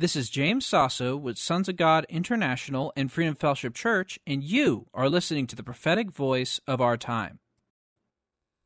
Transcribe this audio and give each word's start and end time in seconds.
This 0.00 0.16
is 0.16 0.30
James 0.30 0.64
Sasso 0.64 1.14
with 1.14 1.36
Sons 1.36 1.68
of 1.68 1.76
God 1.76 2.06
International 2.08 2.90
and 2.96 3.12
Freedom 3.12 3.34
Fellowship 3.34 3.74
Church, 3.74 4.18
and 4.26 4.42
you 4.42 4.86
are 4.94 5.10
listening 5.10 5.46
to 5.48 5.54
the 5.54 5.62
prophetic 5.62 6.10
voice 6.10 6.58
of 6.66 6.80
our 6.80 6.96
time. 6.96 7.38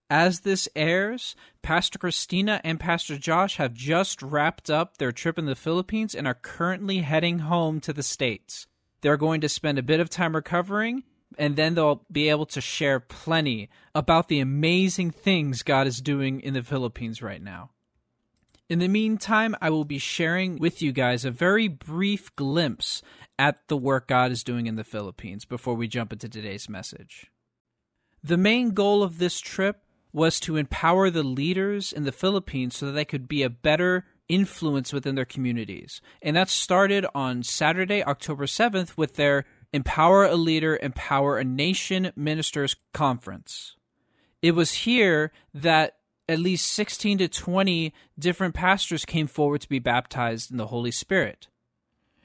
As 0.09 0.43
this 0.43 0.69
airs, 0.77 1.35
Pastor 1.61 1.99
Christina 1.99 2.61
and 2.63 2.79
Pastor 2.79 3.19
Josh 3.19 3.57
have 3.57 3.75
just 3.75 4.23
wrapped 4.23 4.71
up 4.71 4.99
their 4.99 5.11
trip 5.11 5.37
in 5.37 5.47
the 5.47 5.57
Philippines 5.57 6.15
and 6.15 6.29
are 6.29 6.35
currently 6.35 6.99
heading 6.99 7.41
home 7.41 7.81
to 7.81 7.93
the 7.93 8.05
States. 8.05 8.69
They're 9.01 9.17
going 9.17 9.41
to 9.41 9.49
spend 9.49 9.77
a 9.81 9.83
bit 9.83 9.99
of 9.99 10.09
time 10.09 10.37
recovering, 10.37 11.03
and 11.37 11.57
then 11.57 11.75
they'll 11.75 12.05
be 12.13 12.29
able 12.29 12.47
to 12.47 12.61
share 12.61 13.01
plenty 13.01 13.71
about 13.93 14.29
the 14.29 14.39
amazing 14.39 15.11
things 15.11 15.65
God 15.65 15.89
is 15.89 16.01
doing 16.01 16.41
in 16.41 16.55
the 16.55 16.63
Philippines 16.63 17.23
right 17.23 17.43
now. 17.43 17.71
In 18.71 18.79
the 18.79 18.89
meantime, 18.89 19.55
I 19.61 19.69
will 19.69 19.85
be 19.85 19.99
sharing 19.99 20.59
with 20.59 20.81
you 20.81 20.91
guys 20.91 21.25
a 21.25 21.31
very 21.31 21.69
brief 21.69 22.35
glimpse 22.35 23.03
at 23.39 23.69
the 23.69 23.77
work 23.77 24.09
God 24.09 24.33
is 24.33 24.43
doing 24.43 24.67
in 24.67 24.77
the 24.77 24.85
Philippines 24.85 25.45
before 25.45 25.75
we 25.75 25.87
jump 25.87 26.13
into 26.15 26.31
today's 26.31 26.69
message. 26.69 27.31
The 28.23 28.39
main 28.39 28.71
goal 28.71 29.03
of 29.03 29.19
this 29.19 29.39
trip 29.39 29.83
was 30.15 30.41
to 30.41 30.57
empower 30.57 31.11
the 31.11 31.23
leaders 31.23 31.93
in 31.93 32.05
the 32.05 32.13
Philippines 32.13 32.77
so 32.77 32.87
that 32.87 32.93
they 32.93 33.05
could 33.05 33.29
be 33.29 33.43
a 33.43 33.51
better 33.51 34.07
influence 34.29 34.95
within 34.95 35.15
their 35.15 35.27
communities. 35.27 36.01
And 36.23 36.35
that 36.37 36.49
started 36.49 37.05
on 37.15 37.43
Saturday, 37.43 38.03
October 38.03 38.47
7th, 38.47 38.97
with 38.97 39.17
their 39.17 39.45
Empower 39.75 40.25
a 40.25 40.37
Leader, 40.37 40.79
Empower 40.81 41.37
a 41.37 41.45
Nation 41.45 42.13
Ministers 42.17 42.77
Conference. 42.95 43.77
It 44.41 44.53
was 44.53 44.73
here 44.73 45.33
that 45.53 45.97
at 46.29 46.39
least 46.39 46.73
16 46.73 47.19
to 47.19 47.29
20 47.29 47.93
different 48.19 48.55
pastors 48.55 49.05
came 49.05 49.27
forward 49.27 49.61
to 49.61 49.69
be 49.69 49.79
baptized 49.79 50.51
in 50.51 50.57
the 50.57 50.69
Holy 50.69 50.91
Spirit. 50.91 51.49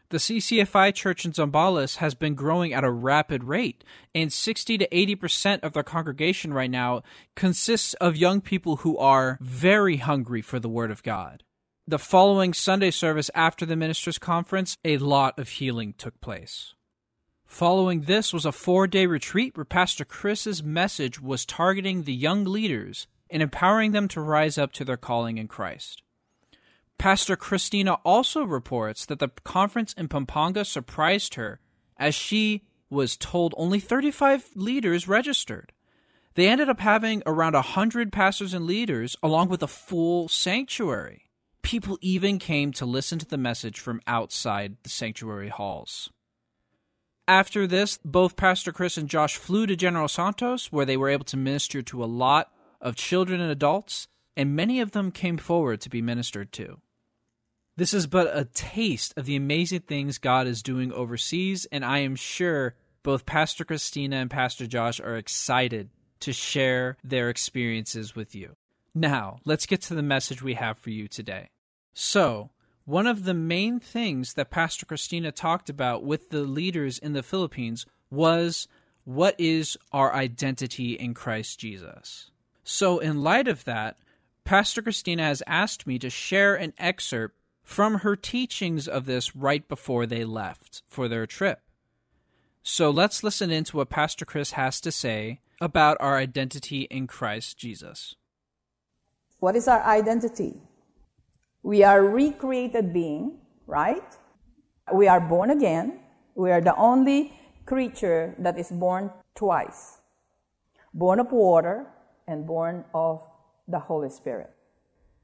The 0.10 0.18
CCFI 0.18 0.96
church 0.96 1.24
in 1.24 1.34
Zambales 1.34 1.98
has 1.98 2.16
been 2.16 2.34
growing 2.34 2.74
at 2.74 2.84
a 2.84 2.90
rapid 2.90 3.44
rate, 3.44 3.84
and 4.16 4.34
60 4.34 4.80
to 4.80 4.88
80% 4.88 5.60
of 5.62 5.74
their 5.74 5.84
congregation 5.84 6.52
right 6.52 6.72
now 6.72 7.04
consists 7.36 7.94
of 7.96 8.18
young 8.18 8.42
people 8.42 8.78
who 8.78 8.98
are 8.98 9.38
very 9.40 9.98
hungry 9.98 10.42
for 10.42 10.60
the 10.60 10.70
Word 10.70 10.90
of 10.90 11.04
God. 11.04 11.44
The 11.88 12.00
following 12.00 12.54
Sunday 12.54 12.90
service 12.90 13.30
after 13.36 13.68
the 13.68 13.76
ministers' 13.76 14.18
conference, 14.18 14.78
a 14.84 14.98
lot 14.98 15.38
of 15.38 15.50
healing 15.50 15.94
took 15.96 16.20
place. 16.22 16.74
Following 17.46 18.02
this 18.02 18.34
was 18.34 18.46
a 18.46 18.52
four 18.52 18.88
day 18.88 19.06
retreat 19.06 19.58
where 19.58 19.66
Pastor 19.66 20.06
Chris's 20.06 20.64
message 20.64 21.22
was 21.22 21.46
targeting 21.46 22.04
the 22.04 22.14
young 22.14 22.46
leaders 22.46 23.06
and 23.30 23.42
empowering 23.42 23.92
them 23.92 24.08
to 24.10 24.22
rise 24.22 24.58
up 24.58 24.72
to 24.74 24.86
their 24.86 24.98
calling 24.98 25.38
in 25.38 25.48
Christ. 25.48 26.04
Pastor 26.98 27.36
Christina 27.36 27.94
also 28.04 28.44
reports 28.44 29.06
that 29.06 29.20
the 29.20 29.30
conference 29.44 29.94
in 29.94 30.10
Pampanga 30.10 30.66
surprised 30.66 31.36
her 31.36 31.60
as 31.98 32.14
she 32.14 32.64
was 32.90 33.16
told 33.16 33.54
only 33.58 33.80
35 33.80 34.50
leaders 34.56 35.08
registered. 35.08 35.72
They 36.36 36.48
ended 36.48 36.70
up 36.70 36.80
having 36.80 37.24
around 37.26 37.54
100 37.54 38.12
pastors 38.12 38.54
and 38.54 38.66
leaders 38.66 39.16
along 39.24 39.50
with 39.50 39.64
a 39.64 39.68
full 39.68 40.28
sanctuary. 40.28 41.30
People 41.62 41.98
even 42.02 42.40
came 42.40 42.72
to 42.74 42.86
listen 42.86 43.20
to 43.20 43.26
the 43.26 43.38
message 43.38 43.80
from 43.80 44.02
outside 44.08 44.78
the 44.84 44.90
sanctuary 44.90 45.50
halls. 45.50 46.10
After 47.28 47.68
this, 47.68 48.00
both 48.04 48.36
Pastor 48.36 48.72
Chris 48.72 48.98
and 48.98 49.08
Josh 49.08 49.38
flew 49.38 49.68
to 49.68 49.76
General 49.76 50.08
Santos, 50.08 50.72
where 50.72 50.86
they 50.86 50.98
were 50.98 51.10
able 51.10 51.26
to 51.26 51.38
minister 51.38 51.82
to 51.84 52.04
a 52.04 52.06
lot 52.06 52.52
of 52.82 52.96
children 52.96 53.42
and 53.42 53.52
adults, 53.52 54.08
and 54.36 54.56
many 54.56 54.80
of 54.80 54.92
them 54.92 55.12
came 55.12 55.38
forward 55.38 55.82
to 55.82 55.90
be 55.90 56.02
ministered 56.02 56.52
to. 56.54 56.80
This 57.76 57.94
is 57.94 58.08
but 58.08 58.30
a 58.34 58.46
taste 58.46 59.14
of 59.16 59.26
the 59.26 59.36
amazing 59.36 59.82
things 59.82 60.18
God 60.18 60.48
is 60.48 60.62
doing 60.62 60.92
overseas, 60.92 61.66
and 61.72 61.86
I 61.86 62.00
am 62.00 62.16
sure 62.16 62.76
both 63.04 63.26
Pastor 63.26 63.64
Christina 63.64 64.18
and 64.18 64.30
Pastor 64.30 64.68
Josh 64.68 65.00
are 65.00 65.16
excited 65.16 65.90
to 66.20 66.34
share 66.34 66.98
their 67.04 67.30
experiences 67.30 68.16
with 68.16 68.36
you. 68.36 68.56
Now, 68.94 69.40
let's 69.46 69.66
get 69.66 69.82
to 69.84 69.96
the 69.96 70.04
message 70.04 70.42
we 70.42 70.56
have 70.56 70.78
for 70.78 70.90
you 70.90 71.08
today. 71.08 71.50
So, 71.94 72.50
one 72.86 73.08
of 73.08 73.24
the 73.24 73.34
main 73.34 73.80
things 73.80 74.34
that 74.34 74.50
Pastor 74.50 74.86
Christina 74.86 75.32
talked 75.32 75.70
about 75.70 76.04
with 76.04 76.32
the 76.32 76.42
leaders 76.42 76.98
in 76.98 77.14
the 77.14 77.24
Philippines 77.24 77.86
was 78.10 78.68
what 79.06 79.36
is 79.38 79.78
our 79.92 80.14
identity 80.14 80.94
in 80.94 81.14
Christ 81.14 81.60
Jesus? 81.60 82.32
So, 82.72 83.00
in 83.00 83.24
light 83.24 83.48
of 83.48 83.64
that, 83.64 83.98
Pastor 84.44 84.84
Christina 84.84 85.24
has 85.24 85.42
asked 85.48 85.88
me 85.88 85.98
to 85.98 86.10
share 86.12 86.54
an 86.54 86.74
excerpt 86.78 87.36
from 87.64 88.02
her 88.02 88.16
teachings 88.16 88.88
of 88.88 89.08
this 89.08 89.36
right 89.36 89.68
before 89.68 90.06
they 90.06 90.24
left 90.24 90.84
for 90.88 91.08
their 91.08 91.26
trip. 91.26 91.62
So, 92.62 92.92
let's 92.92 93.24
listen 93.24 93.50
into 93.50 93.78
what 93.78 93.90
Pastor 93.90 94.24
Chris 94.24 94.52
has 94.52 94.80
to 94.82 94.92
say 94.92 95.40
about 95.60 95.98
our 96.00 96.18
identity 96.18 96.82
in 96.92 97.08
Christ 97.08 97.58
Jesus. 97.58 98.14
What 99.40 99.56
is 99.56 99.68
our 99.68 99.82
identity? 99.82 100.62
We 101.64 101.84
are 101.84 102.04
recreated 102.04 102.94
being, 102.94 103.40
right? 103.66 104.16
We 104.94 105.08
are 105.08 105.20
born 105.20 105.50
again. 105.50 106.02
We 106.36 106.52
are 106.52 106.62
the 106.62 106.76
only 106.76 107.34
creature 107.66 108.36
that 108.38 108.60
is 108.60 108.70
born 108.70 109.10
twice. 109.34 110.02
Born 110.94 111.20
of 111.20 111.32
water 111.32 111.88
and 112.30 112.46
born 112.46 112.86
of 112.94 113.28
the 113.68 113.80
Holy 113.80 114.10
Spirit. 114.10 114.52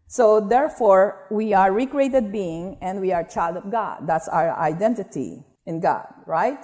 So 0.08 0.40
therefore, 0.40 1.28
we 1.32 1.54
are 1.54 1.72
recreated 1.72 2.32
being 2.32 2.78
and 2.82 3.00
we 3.00 3.12
are 3.12 3.24
child 3.24 3.58
of 3.58 3.72
God. 3.72 4.08
That's 4.08 4.28
our 4.28 4.58
identity 4.60 5.44
in 5.66 5.80
God, 5.80 6.06
right? 6.26 6.64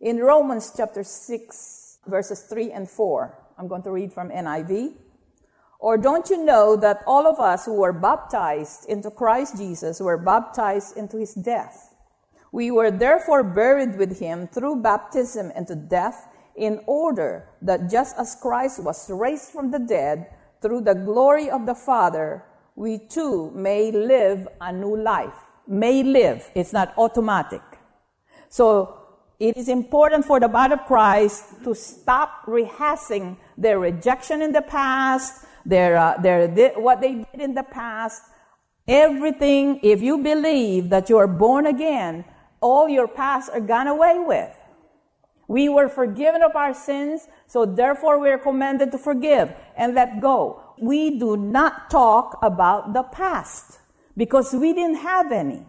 In 0.00 0.18
Romans 0.18 0.72
chapter 0.76 1.04
6, 1.04 1.98
verses 2.06 2.40
3 2.42 2.72
and 2.72 2.88
4, 2.88 3.38
I'm 3.58 3.68
going 3.68 3.82
to 3.82 3.90
read 3.90 4.12
from 4.12 4.30
NIV. 4.30 4.94
Or 5.78 5.96
don't 5.96 6.28
you 6.28 6.44
know 6.44 6.76
that 6.76 7.02
all 7.06 7.26
of 7.26 7.40
us 7.40 7.64
who 7.64 7.74
were 7.74 7.92
baptized 7.92 8.88
into 8.88 9.10
Christ 9.10 9.56
Jesus 9.56 10.00
were 10.00 10.18
baptized 10.18 10.96
into 10.96 11.16
his 11.16 11.34
death? 11.34 11.94
We 12.52 12.70
were 12.70 12.90
therefore 12.90 13.44
buried 13.44 13.96
with 13.96 14.18
him 14.18 14.48
through 14.48 14.82
baptism 14.82 15.50
into 15.52 15.74
death 15.74 16.28
in 16.56 16.80
order 16.86 17.48
that 17.62 17.90
just 17.90 18.16
as 18.18 18.36
Christ 18.40 18.82
was 18.82 19.08
raised 19.10 19.50
from 19.50 19.70
the 19.70 19.78
dead 19.78 20.26
through 20.60 20.82
the 20.82 20.94
glory 20.94 21.50
of 21.50 21.66
the 21.66 21.74
Father, 21.74 22.44
we 22.76 22.98
too 22.98 23.50
may 23.54 23.90
live 23.90 24.48
a 24.60 24.72
new 24.72 24.96
life. 24.96 25.34
May 25.66 26.02
live. 26.02 26.50
It's 26.54 26.72
not 26.72 26.94
automatic. 26.96 27.62
So 28.48 29.00
it 29.38 29.56
is 29.56 29.68
important 29.68 30.24
for 30.24 30.38
the 30.38 30.48
body 30.48 30.74
of 30.74 30.84
Christ 30.86 31.64
to 31.64 31.74
stop 31.74 32.44
rehearsing 32.46 33.38
their 33.56 33.78
rejection 33.78 34.42
in 34.42 34.52
the 34.52 34.62
past, 34.62 35.46
their, 35.64 35.96
uh, 35.96 36.18
their, 36.20 36.48
what 36.78 37.00
they 37.00 37.14
did 37.14 37.40
in 37.40 37.54
the 37.54 37.62
past. 37.62 38.22
Everything, 38.86 39.80
if 39.82 40.02
you 40.02 40.18
believe 40.18 40.90
that 40.90 41.08
you 41.08 41.16
are 41.16 41.26
born 41.26 41.66
again, 41.66 42.24
all 42.60 42.88
your 42.88 43.08
past 43.08 43.50
are 43.52 43.60
gone 43.60 43.86
away 43.86 44.18
with. 44.18 44.54
We 45.50 45.68
were 45.68 45.88
forgiven 45.88 46.44
of 46.44 46.54
our 46.54 46.72
sins, 46.72 47.26
so 47.48 47.66
therefore 47.66 48.20
we 48.20 48.30
are 48.30 48.38
commanded 48.38 48.92
to 48.92 48.98
forgive 48.98 49.52
and 49.76 49.96
let 49.96 50.20
go. 50.20 50.62
We 50.78 51.18
do 51.18 51.36
not 51.36 51.90
talk 51.90 52.38
about 52.40 52.92
the 52.92 53.02
past 53.02 53.80
because 54.16 54.52
we 54.54 54.72
didn't 54.72 55.02
have 55.02 55.32
any. 55.32 55.66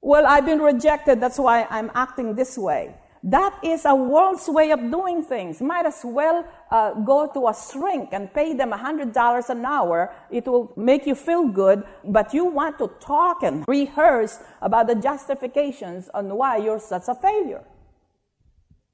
Well, 0.00 0.24
I've 0.26 0.46
been 0.46 0.60
rejected, 0.62 1.20
that's 1.20 1.38
why 1.38 1.66
I'm 1.68 1.90
acting 1.94 2.34
this 2.34 2.56
way. 2.56 2.94
That 3.22 3.62
is 3.62 3.84
a 3.84 3.94
world's 3.94 4.48
way 4.48 4.70
of 4.70 4.90
doing 4.90 5.22
things. 5.22 5.60
Might 5.60 5.84
as 5.84 6.00
well 6.02 6.48
uh, 6.70 6.94
go 6.94 7.30
to 7.34 7.48
a 7.48 7.54
shrink 7.54 8.08
and 8.12 8.32
pay 8.32 8.54
them 8.54 8.72
$100 8.72 9.50
an 9.50 9.64
hour. 9.66 10.14
It 10.30 10.46
will 10.46 10.72
make 10.78 11.06
you 11.06 11.14
feel 11.14 11.46
good, 11.46 11.84
but 12.02 12.32
you 12.32 12.46
want 12.46 12.78
to 12.78 12.88
talk 13.00 13.42
and 13.42 13.66
rehearse 13.68 14.38
about 14.62 14.86
the 14.86 14.94
justifications 14.94 16.08
on 16.14 16.34
why 16.34 16.56
you're 16.56 16.80
such 16.80 17.06
a 17.08 17.14
failure. 17.14 17.64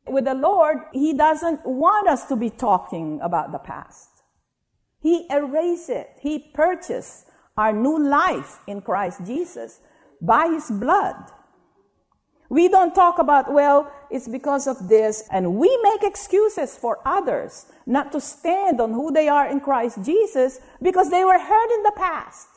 With 0.09 0.25
the 0.25 0.35
Lord, 0.35 0.79
He 0.93 1.13
doesn't 1.13 1.67
want 1.67 2.09
us 2.09 2.27
to 2.27 2.37
be 2.37 2.51
talking 2.51 3.21
about 3.23 3.53
the 3.53 3.59
past. 3.59 4.09
He 5.01 5.27
erased 5.31 5.91
it. 5.91 6.11
He 6.21 6.39
purchased 6.55 7.27
our 7.57 7.73
new 7.73 7.99
life 7.99 8.61
in 8.67 8.83
Christ 8.83 9.25
Jesus 9.25 9.81
by 10.21 10.49
His 10.49 10.71
blood. 10.71 11.17
We 12.49 12.69
don't 12.69 12.95
talk 12.95 13.19
about, 13.19 13.53
well, 13.53 13.93
it's 14.11 14.29
because 14.29 14.69
of 14.69 14.89
this, 14.89 15.25
and 15.33 15.57
we 15.57 15.77
make 15.83 16.05
excuses 16.05 16.77
for 16.77 17.01
others 17.05 17.67
not 17.87 18.13
to 18.13 18.21
stand 18.21 18.81
on 18.81 18.93
who 18.93 19.11
they 19.13 19.29
are 19.29 19.49
in 19.49 19.61
Christ 19.61 20.05
Jesus 20.05 20.61
because 20.81 21.11
they 21.11 21.25
were 21.25 21.39
hurt 21.39 21.71
in 21.73 21.83
the 21.83 21.93
past. 21.97 22.49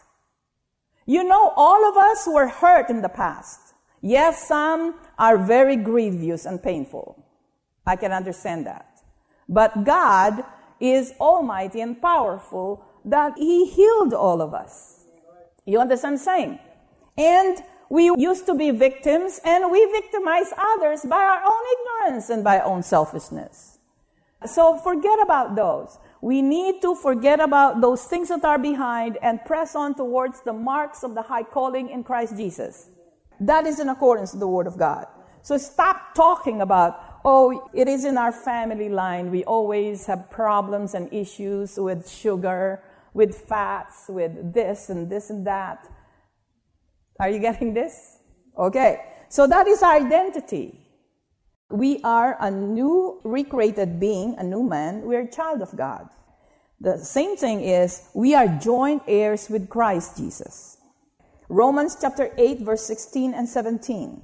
You 1.07 1.23
know, 1.23 1.53
all 1.55 1.89
of 1.89 1.97
us 1.97 2.27
were 2.27 2.47
hurt 2.47 2.91
in 2.91 3.01
the 3.01 3.09
past. 3.09 3.73
Yes, 4.01 4.47
some 4.47 4.95
are 5.17 5.37
very 5.37 5.75
grievous 5.75 6.45
and 6.45 6.61
painful. 6.61 7.18
I 7.89 7.95
can 7.95 8.11
understand 8.11 8.67
that. 8.67 9.01
But 9.47 9.83
God 9.83 10.43
is 10.79 11.13
almighty 11.19 11.81
and 11.81 11.99
powerful 11.99 12.85
that 13.03 13.33
He 13.35 13.65
healed 13.65 14.13
all 14.13 14.41
of 14.41 14.53
us. 14.53 15.05
You 15.65 15.79
understand 15.79 16.13
what 16.13 16.19
I'm 16.19 16.25
saying? 16.25 16.59
And 17.17 17.57
we 17.89 18.03
used 18.17 18.45
to 18.45 18.53
be 18.53 18.69
victims 18.69 19.41
and 19.43 19.71
we 19.71 19.83
victimize 19.91 20.53
others 20.73 21.01
by 21.03 21.17
our 21.17 21.41
own 21.43 21.63
ignorance 21.75 22.29
and 22.29 22.43
by 22.43 22.59
our 22.59 22.65
own 22.65 22.83
selfishness. 22.83 23.79
So 24.45 24.77
forget 24.77 25.19
about 25.21 25.55
those. 25.55 25.97
We 26.21 26.43
need 26.43 26.81
to 26.83 26.95
forget 26.95 27.39
about 27.39 27.81
those 27.81 28.03
things 28.05 28.29
that 28.29 28.45
are 28.45 28.59
behind 28.59 29.17
and 29.23 29.43
press 29.45 29.75
on 29.75 29.95
towards 29.95 30.41
the 30.41 30.53
marks 30.53 31.03
of 31.03 31.15
the 31.15 31.23
high 31.23 31.43
calling 31.43 31.89
in 31.89 32.03
Christ 32.03 32.37
Jesus. 32.37 32.89
That 33.39 33.65
is 33.65 33.79
in 33.79 33.89
accordance 33.89 34.31
with 34.33 34.41
the 34.41 34.47
Word 34.47 34.67
of 34.67 34.77
God. 34.77 35.07
So 35.41 35.57
stop 35.57 36.13
talking 36.13 36.61
about, 36.61 37.08
oh, 37.25 37.69
it 37.73 37.87
is 37.87 38.05
in 38.05 38.17
our 38.17 38.31
family 38.31 38.89
line. 38.89 39.31
We 39.31 39.43
always 39.43 40.05
have 40.05 40.29
problems 40.29 40.93
and 40.93 41.11
issues 41.13 41.77
with 41.77 42.09
sugar, 42.09 42.83
with 43.13 43.35
fats, 43.35 44.05
with 44.07 44.53
this 44.53 44.89
and 44.89 45.09
this 45.09 45.29
and 45.29 45.45
that. 45.47 45.87
Are 47.19 47.29
you 47.29 47.39
getting 47.39 47.73
this? 47.73 48.19
Okay. 48.57 49.01
So 49.29 49.47
that 49.47 49.67
is 49.67 49.83
our 49.83 49.95
identity. 49.95 50.79
We 51.69 52.01
are 52.03 52.35
a 52.39 52.49
new 52.49 53.21
recreated 53.23 53.99
being, 53.99 54.35
a 54.37 54.43
new 54.43 54.63
man. 54.63 55.01
We're 55.03 55.21
a 55.21 55.31
child 55.31 55.61
of 55.61 55.75
God. 55.75 56.09
The 56.81 56.97
same 56.97 57.35
thing 57.35 57.61
is 57.61 58.09
we 58.13 58.33
are 58.33 58.47
joint 58.47 59.03
heirs 59.07 59.49
with 59.49 59.69
Christ 59.69 60.17
Jesus. 60.17 60.77
Romans 61.49 61.97
chapter 61.99 62.31
8 62.37 62.61
verse 62.61 62.83
16 62.83 63.33
and 63.33 63.47
17. 63.47 64.21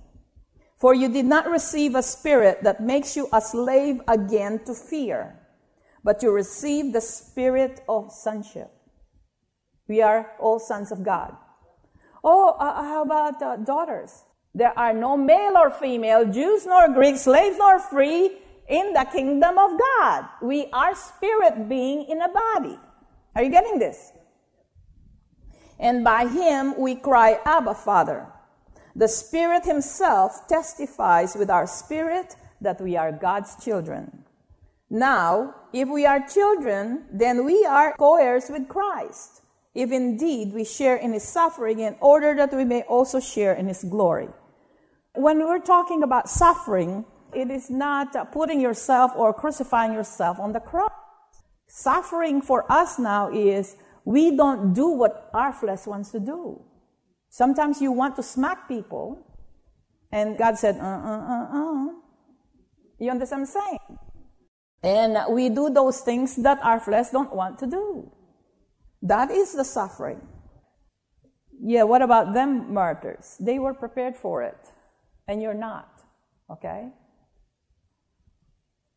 For 0.77 0.93
you 0.93 1.09
did 1.09 1.25
not 1.25 1.49
receive 1.49 1.95
a 1.95 2.03
spirit 2.03 2.63
that 2.63 2.81
makes 2.81 3.15
you 3.15 3.29
a 3.31 3.41
slave 3.41 4.01
again 4.07 4.63
to 4.65 4.73
fear, 4.73 5.39
but 6.03 6.21
you 6.21 6.31
received 6.31 6.93
the 6.93 7.01
spirit 7.01 7.81
of 7.87 8.11
sonship. 8.11 8.71
We 9.87 10.01
are 10.01 10.33
all 10.39 10.59
sons 10.59 10.91
of 10.91 11.03
God. 11.03 11.35
Oh, 12.23 12.57
uh, 12.59 12.83
how 12.83 13.03
about 13.03 13.41
uh, 13.41 13.55
daughters? 13.57 14.23
There 14.53 14.77
are 14.77 14.93
no 14.93 15.15
male 15.15 15.57
or 15.57 15.69
female, 15.69 16.25
Jews 16.25 16.65
nor 16.65 16.89
Greeks, 16.89 17.21
slaves 17.21 17.57
nor 17.57 17.79
free 17.79 18.37
in 18.67 18.93
the 18.93 19.05
kingdom 19.11 19.57
of 19.57 19.79
God. 19.79 20.25
We 20.41 20.67
are 20.73 20.95
spirit 20.95 21.69
being 21.69 22.05
in 22.09 22.21
a 22.21 22.29
body. 22.29 22.79
Are 23.35 23.43
you 23.43 23.49
getting 23.49 23.79
this? 23.79 24.11
And 25.79 26.03
by 26.03 26.27
him 26.27 26.79
we 26.79 26.95
cry, 26.95 27.39
Abba, 27.45 27.75
Father. 27.75 28.27
The 28.95 29.09
Spirit 29.09 29.65
Himself 29.65 30.47
testifies 30.47 31.35
with 31.35 31.49
our 31.49 31.67
spirit 31.67 32.37
that 32.61 32.79
we 32.79 32.95
are 32.95 33.11
God's 33.11 33.61
children. 33.61 34.23
Now, 34.89 35.55
if 35.73 35.89
we 35.89 36.05
are 36.05 36.25
children, 36.25 37.03
then 37.11 37.43
we 37.43 37.65
are 37.65 37.93
co 37.97 38.15
heirs 38.15 38.45
with 38.49 38.69
Christ, 38.69 39.41
if 39.73 39.91
indeed 39.91 40.53
we 40.53 40.63
share 40.63 40.95
in 40.95 41.11
His 41.11 41.27
suffering, 41.27 41.79
in 41.79 41.97
order 41.99 42.33
that 42.35 42.53
we 42.53 42.63
may 42.63 42.83
also 42.83 43.19
share 43.19 43.53
in 43.53 43.67
His 43.67 43.83
glory. 43.83 44.29
When 45.13 45.39
we're 45.39 45.59
talking 45.59 46.01
about 46.01 46.29
suffering, 46.29 47.03
it 47.33 47.51
is 47.51 47.69
not 47.69 48.31
putting 48.31 48.61
yourself 48.61 49.11
or 49.15 49.33
crucifying 49.33 49.91
yourself 49.91 50.39
on 50.39 50.53
the 50.53 50.61
cross. 50.61 50.91
Suffering 51.67 52.41
for 52.41 52.71
us 52.71 52.97
now 52.97 53.29
is 53.29 53.75
we 54.05 54.37
don't 54.37 54.73
do 54.73 54.87
what 54.87 55.29
our 55.33 55.51
flesh 55.51 55.85
wants 55.85 56.11
to 56.11 56.19
do. 56.21 56.61
Sometimes 57.35 57.81
you 57.81 57.91
want 57.91 58.15
to 58.15 58.23
smack 58.23 58.65
people, 58.69 59.19
and 60.09 60.37
God 60.37 60.57
said, 60.57 60.77
uh, 60.79 60.85
uh, 60.85 61.23
uh, 61.35 61.47
uh. 61.51 61.87
You 62.97 63.11
understand 63.11 63.41
what 63.41 63.49
I'm 63.49 63.61
saying? 63.61 63.99
And 64.81 65.35
we 65.35 65.49
do 65.49 65.69
those 65.69 65.99
things 65.99 66.37
that 66.37 66.59
our 66.63 66.79
flesh 66.79 67.09
don't 67.09 67.35
want 67.35 67.59
to 67.59 67.67
do. 67.67 68.09
That 69.01 69.31
is 69.31 69.51
the 69.51 69.65
suffering. 69.65 70.21
Yeah, 71.61 71.83
what 71.83 72.01
about 72.01 72.33
them 72.33 72.73
martyrs? 72.73 73.35
They 73.37 73.59
were 73.59 73.73
prepared 73.73 74.15
for 74.15 74.41
it, 74.41 74.71
and 75.27 75.41
you're 75.41 75.53
not. 75.53 75.91
Okay? 76.49 76.87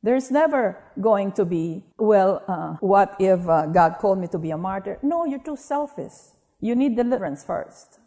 There's 0.01 0.31
never 0.31 0.79
going 1.01 1.33
to 1.33 1.45
be, 1.45 1.87
well, 1.99 2.45
uh, 2.47 2.75
what 2.79 3.17
if 3.19 3.49
uh, 3.49 3.67
God 3.67 3.97
called 3.99 4.21
me 4.21 4.29
to 4.29 4.39
be 4.39 4.53
a 4.53 4.57
martyr? 4.57 4.97
No, 5.03 5.25
you're 5.25 5.43
too 5.43 5.57
selfish. 5.57 6.15
You 6.61 6.77
need 6.77 6.95
deliverance 6.95 7.43
first. 7.43 7.99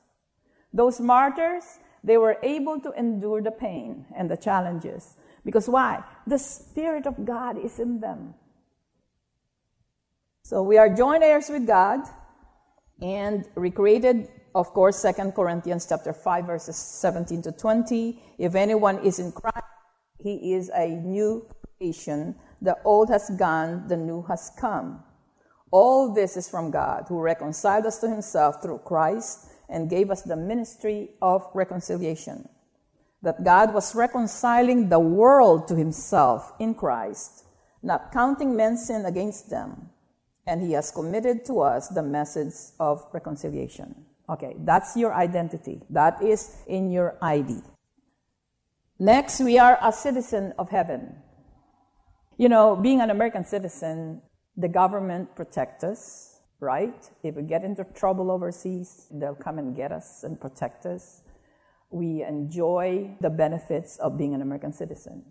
Those 0.74 1.00
martyrs, 1.00 1.80
they 2.04 2.18
were 2.18 2.38
able 2.44 2.80
to 2.80 2.92
endure 2.92 3.42
the 3.42 3.52
pain 3.52 4.06
and 4.16 4.30
the 4.30 4.38
challenges. 4.38 5.16
Because 5.44 5.68
why? 5.68 6.04
The 6.28 6.38
Spirit 6.38 7.06
of 7.06 7.26
God 7.26 7.58
is 7.58 7.80
in 7.80 8.00
them. 8.00 8.36
So 10.44 10.64
we 10.64 10.78
are 10.78 10.90
joint 10.90 11.24
heirs 11.24 11.50
with 11.50 11.68
God 11.68 12.02
and 13.02 13.48
recreated, 13.56 14.28
of 14.54 14.74
course, 14.74 14.98
Second 14.98 15.34
Corinthians 15.34 15.86
chapter 15.88 16.14
5, 16.14 16.46
verses 16.46 16.76
17 16.76 17.42
to 17.44 17.52
20. 17.52 18.22
If 18.38 18.56
anyone 18.56 19.00
is 19.00 19.20
in 19.20 19.32
Christ, 19.32 19.66
he 20.20 20.54
is 20.54 20.70
a 20.74 20.88
new 20.88 21.48
creation. 21.78 22.36
The 22.62 22.78
old 22.84 23.10
has 23.10 23.30
gone, 23.38 23.88
the 23.88 23.98
new 23.98 24.24
has 24.24 24.52
come. 24.60 25.04
All 25.72 26.14
this 26.14 26.38
is 26.38 26.50
from 26.50 26.70
God, 26.70 27.06
who 27.08 27.22
reconciled 27.22 27.86
us 27.86 28.00
to 28.00 28.10
himself 28.10 28.62
through 28.62 28.80
Christ 28.80 29.51
and 29.72 29.90
gave 29.90 30.12
us 30.12 30.22
the 30.22 30.36
ministry 30.36 31.12
of 31.22 31.48
reconciliation. 31.54 32.48
That 33.24 33.44
God 33.44 33.74
was 33.74 33.96
reconciling 33.96 34.90
the 34.90 35.00
world 35.00 35.68
to 35.70 35.76
himself 35.76 36.52
in 36.60 36.76
Christ, 36.76 37.46
not 37.82 38.12
counting 38.12 38.56
men's 38.56 38.88
sin 38.88 39.06
against 39.06 39.50
them. 39.50 39.90
And 40.46 40.62
he 40.62 40.74
has 40.74 40.92
committed 40.92 41.46
to 41.46 41.62
us 41.62 41.88
the 41.88 42.04
message 42.04 42.54
of 42.80 43.06
reconciliation. 43.14 44.06
Okay, 44.30 44.56
that's 44.60 44.98
your 44.98 45.14
identity. 45.14 45.82
That 45.90 46.22
is 46.22 46.58
in 46.68 46.92
your 46.92 47.18
ID. 47.22 47.62
Next, 49.00 49.40
we 49.40 49.58
are 49.58 49.78
a 49.82 49.92
citizen 49.92 50.54
of 50.58 50.70
heaven. 50.70 51.16
You 52.38 52.50
know, 52.50 52.76
being 52.76 53.02
an 53.02 53.10
American 53.10 53.46
citizen, 53.46 54.22
the 54.58 54.68
government 54.68 55.36
protects 55.36 55.84
us 55.84 56.31
right? 56.62 57.10
If 57.24 57.36
we 57.36 57.42
get 57.42 57.64
into 57.64 57.84
trouble 57.84 58.32
overseas, 58.32 59.08
they'll 59.12 59.36
come 59.36 59.58
and 59.58 59.76
get 59.76 59.92
us 59.92 60.24
and 60.24 60.40
protect 60.40 60.86
us. 60.86 61.24
We 61.90 62.24
enjoy 62.24 63.18
the 63.20 63.30
benefits 63.30 63.98
of 63.98 64.18
being 64.18 64.34
an 64.34 64.42
American 64.42 64.72
citizen. 64.72 65.26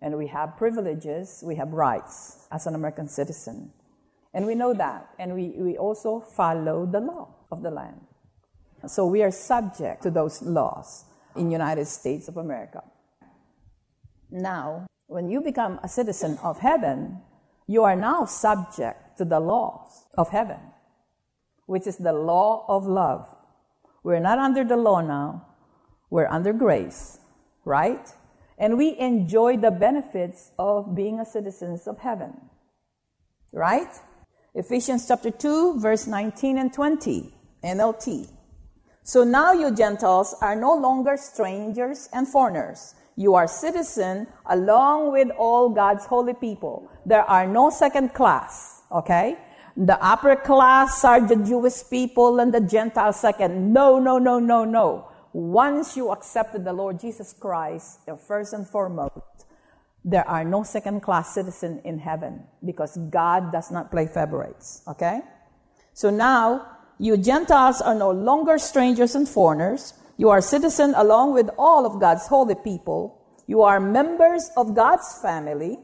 And 0.00 0.16
we 0.16 0.28
have 0.28 0.56
privileges, 0.56 1.42
we 1.44 1.56
have 1.56 1.72
rights 1.72 2.46
as 2.52 2.66
an 2.66 2.76
American 2.76 3.08
citizen. 3.08 3.72
And 4.32 4.46
we 4.46 4.54
know 4.54 4.74
that. 4.74 5.08
And 5.18 5.34
we, 5.34 5.54
we 5.58 5.76
also 5.76 6.20
follow 6.20 6.86
the 6.86 7.00
law 7.00 7.34
of 7.50 7.62
the 7.62 7.70
land. 7.70 8.00
So 8.86 9.06
we 9.06 9.22
are 9.22 9.32
subject 9.32 10.02
to 10.04 10.10
those 10.10 10.40
laws 10.42 11.06
in 11.34 11.50
United 11.50 11.86
States 11.86 12.28
of 12.28 12.36
America. 12.36 12.84
Now, 14.30 14.86
when 15.06 15.30
you 15.30 15.40
become 15.40 15.80
a 15.82 15.88
citizen 15.88 16.38
of 16.44 16.60
heaven, 16.60 17.22
you 17.66 17.82
are 17.82 17.96
now 17.96 18.26
subject 18.26 19.07
to 19.18 19.24
the 19.24 19.40
laws 19.40 20.06
of 20.16 20.30
heaven, 20.30 20.60
which 21.66 21.86
is 21.86 21.98
the 21.98 22.12
law 22.12 22.64
of 22.68 22.86
love. 22.86 23.28
We're 24.02 24.20
not 24.20 24.38
under 24.38 24.64
the 24.64 24.76
law 24.76 25.00
now, 25.00 25.46
we're 26.10 26.28
under 26.28 26.52
grace, 26.52 27.18
right? 27.64 28.12
And 28.56 28.78
we 28.78 28.98
enjoy 28.98 29.56
the 29.56 29.70
benefits 29.70 30.50
of 30.58 30.94
being 30.94 31.20
a 31.20 31.26
citizens 31.26 31.86
of 31.86 31.98
heaven, 31.98 32.40
right? 33.52 33.92
Ephesians 34.54 35.06
chapter 35.06 35.30
2, 35.30 35.78
verse 35.78 36.06
19 36.06 36.58
and 36.58 36.72
20, 36.72 37.34
NLT. 37.62 38.30
So 39.02 39.22
now 39.24 39.52
you 39.52 39.74
Gentiles 39.74 40.34
are 40.40 40.56
no 40.56 40.74
longer 40.74 41.16
strangers 41.16 42.08
and 42.12 42.26
foreigners 42.26 42.94
you 43.18 43.34
are 43.34 43.48
citizen 43.48 44.28
along 44.46 45.10
with 45.10 45.28
all 45.36 45.70
God's 45.70 46.06
holy 46.06 46.34
people. 46.34 46.88
There 47.04 47.24
are 47.24 47.48
no 47.48 47.68
second 47.68 48.14
class, 48.14 48.77
okay? 48.90 49.36
The 49.76 50.02
upper 50.02 50.36
class 50.36 51.04
are 51.04 51.20
the 51.20 51.36
Jewish 51.36 51.88
people 51.88 52.40
and 52.40 52.52
the 52.52 52.60
Gentile 52.60 53.12
second. 53.12 53.72
No, 53.72 53.98
no, 53.98 54.18
no, 54.18 54.38
no, 54.38 54.64
no. 54.64 55.08
Once 55.32 55.96
you 55.96 56.10
accepted 56.10 56.64
the 56.64 56.72
Lord 56.72 56.98
Jesus 56.98 57.32
Christ, 57.32 58.00
first 58.26 58.52
and 58.52 58.66
foremost, 58.66 59.46
there 60.04 60.26
are 60.28 60.44
no 60.44 60.62
second 60.62 61.00
class 61.00 61.34
citizen 61.34 61.80
in 61.84 61.98
heaven 61.98 62.44
because 62.64 62.96
God 63.10 63.52
does 63.52 63.70
not 63.70 63.90
play 63.90 64.06
favorites, 64.06 64.82
okay? 64.88 65.20
So 65.92 66.10
now, 66.10 66.66
you 66.98 67.16
Gentiles 67.16 67.80
are 67.80 67.94
no 67.94 68.10
longer 68.10 68.58
strangers 68.58 69.14
and 69.14 69.28
foreigners 69.28 69.94
You 70.18 70.30
are 70.30 70.40
citizen 70.40 70.94
along 70.96 71.32
with 71.32 71.48
all 71.56 71.86
of 71.86 72.00
God's 72.00 72.26
holy 72.26 72.56
people. 72.56 73.22
You 73.46 73.62
are 73.62 73.78
members 73.78 74.50
of 74.56 74.74
God's 74.74 75.16
family. 75.22 75.78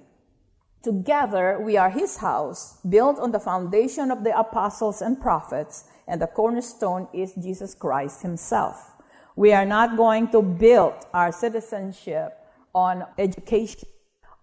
Together, 0.85 1.59
we 1.59 1.79
are 1.79 1.89
his 1.89 2.19
house, 2.19 2.77
built 2.87 3.19
on 3.19 3.33
the 3.33 3.41
foundation 3.41 4.11
of 4.11 4.23
the 4.23 4.39
apostles 4.39 5.01
and 5.01 5.19
prophets, 5.19 5.85
and 6.07 6.21
the 6.21 6.27
cornerstone 6.27 7.09
is 7.15 7.33
Jesus 7.33 7.75
Christ 7.75 8.21
himself. 8.21 8.93
We 9.35 9.55
are 9.55 9.65
not 9.65 9.97
going 9.97 10.29
to 10.33 10.43
build 10.43 10.93
our 11.15 11.33
citizenship 11.33 12.39
on 12.75 13.07
education, 13.17 13.89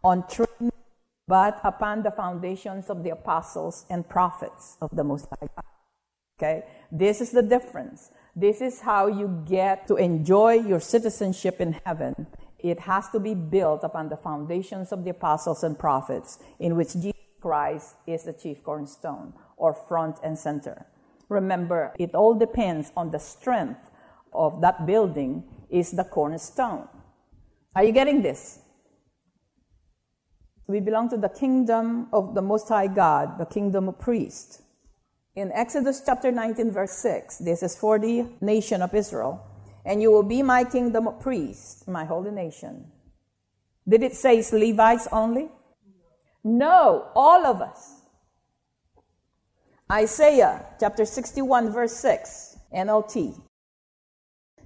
on 0.03 0.27
training, 0.27 0.71
but 1.27 1.61
upon 1.63 2.01
the 2.01 2.09
foundations 2.09 2.89
of 2.89 3.03
the 3.03 3.11
apostles 3.11 3.85
and 3.87 4.09
prophets 4.09 4.77
of 4.81 4.89
the 4.95 5.03
Most 5.03 5.27
High 5.29 5.47
God. 5.55 5.65
Okay? 6.39 6.63
This 6.91 7.21
is 7.21 7.29
the 7.29 7.43
difference. 7.43 8.09
This 8.35 8.61
is 8.61 8.81
how 8.81 9.05
you 9.05 9.43
get 9.45 9.87
to 9.89 9.95
enjoy 9.97 10.53
your 10.53 10.79
citizenship 10.79 11.61
in 11.61 11.73
heaven. 11.85 12.25
It 12.63 12.81
has 12.81 13.09
to 13.09 13.19
be 13.19 13.33
built 13.33 13.83
upon 13.83 14.09
the 14.09 14.17
foundations 14.17 14.91
of 14.91 15.03
the 15.03 15.11
apostles 15.11 15.63
and 15.63 15.77
prophets, 15.77 16.39
in 16.59 16.75
which 16.75 16.93
Jesus 16.93 17.13
Christ 17.41 17.95
is 18.05 18.23
the 18.23 18.33
chief 18.33 18.63
cornerstone 18.63 19.33
or 19.57 19.73
front 19.73 20.17
and 20.23 20.37
center. 20.37 20.85
Remember, 21.29 21.93
it 21.97 22.13
all 22.13 22.35
depends 22.35 22.91
on 22.95 23.11
the 23.11 23.19
strength 23.19 23.89
of 24.33 24.61
that 24.61 24.85
building 24.85 25.43
is 25.69 25.91
the 25.91 26.03
cornerstone. 26.03 26.87
Are 27.75 27.83
you 27.83 27.91
getting 27.91 28.21
this? 28.21 28.59
We 30.67 30.79
belong 30.79 31.09
to 31.09 31.17
the 31.17 31.29
kingdom 31.29 32.07
of 32.13 32.35
the 32.35 32.41
Most 32.41 32.69
High 32.69 32.87
God, 32.87 33.37
the 33.37 33.45
kingdom 33.45 33.89
of 33.89 33.99
priests. 33.99 34.61
In 35.35 35.51
Exodus 35.53 36.01
chapter 36.05 36.31
19, 36.31 36.71
verse 36.71 36.91
6, 36.93 37.39
this 37.39 37.63
is 37.63 37.75
for 37.75 37.97
the 37.97 38.27
nation 38.41 38.81
of 38.81 38.93
Israel. 38.93 39.50
And 39.85 40.01
you 40.01 40.11
will 40.11 40.23
be 40.23 40.43
my 40.43 40.63
kingdom 40.63 41.07
of 41.07 41.19
priests, 41.19 41.87
my 41.87 42.05
holy 42.05 42.31
nation. 42.31 42.85
Did 43.87 44.03
it 44.03 44.15
say 44.15 44.37
it's 44.39 44.53
Levites 44.53 45.07
only? 45.11 45.49
No, 46.43 47.09
all 47.15 47.45
of 47.45 47.61
us. 47.61 48.01
Isaiah 49.91 50.65
chapter 50.79 51.05
61, 51.05 51.71
verse 51.71 51.93
6, 51.93 52.57
NLT. 52.73 53.41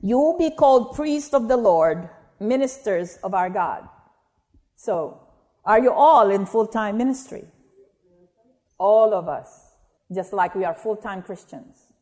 You 0.01 0.19
will 0.19 0.37
be 0.37 0.51
called 0.51 0.95
priests 0.95 1.33
of 1.33 1.47
the 1.47 1.57
Lord, 1.57 2.09
ministers 2.39 3.17
of 3.23 3.33
our 3.33 3.49
God. 3.49 3.89
So, 4.75 5.19
are 5.65 5.79
you 5.79 5.91
all 5.91 6.29
in 6.29 6.45
full 6.45 6.67
time 6.67 6.97
ministry? 6.97 7.45
All 8.77 9.13
of 9.13 9.27
us, 9.27 9.71
just 10.13 10.31
like 10.31 10.53
we 10.53 10.63
are 10.63 10.75
full 10.75 10.95
time 10.95 11.23
Christians. 11.23 11.93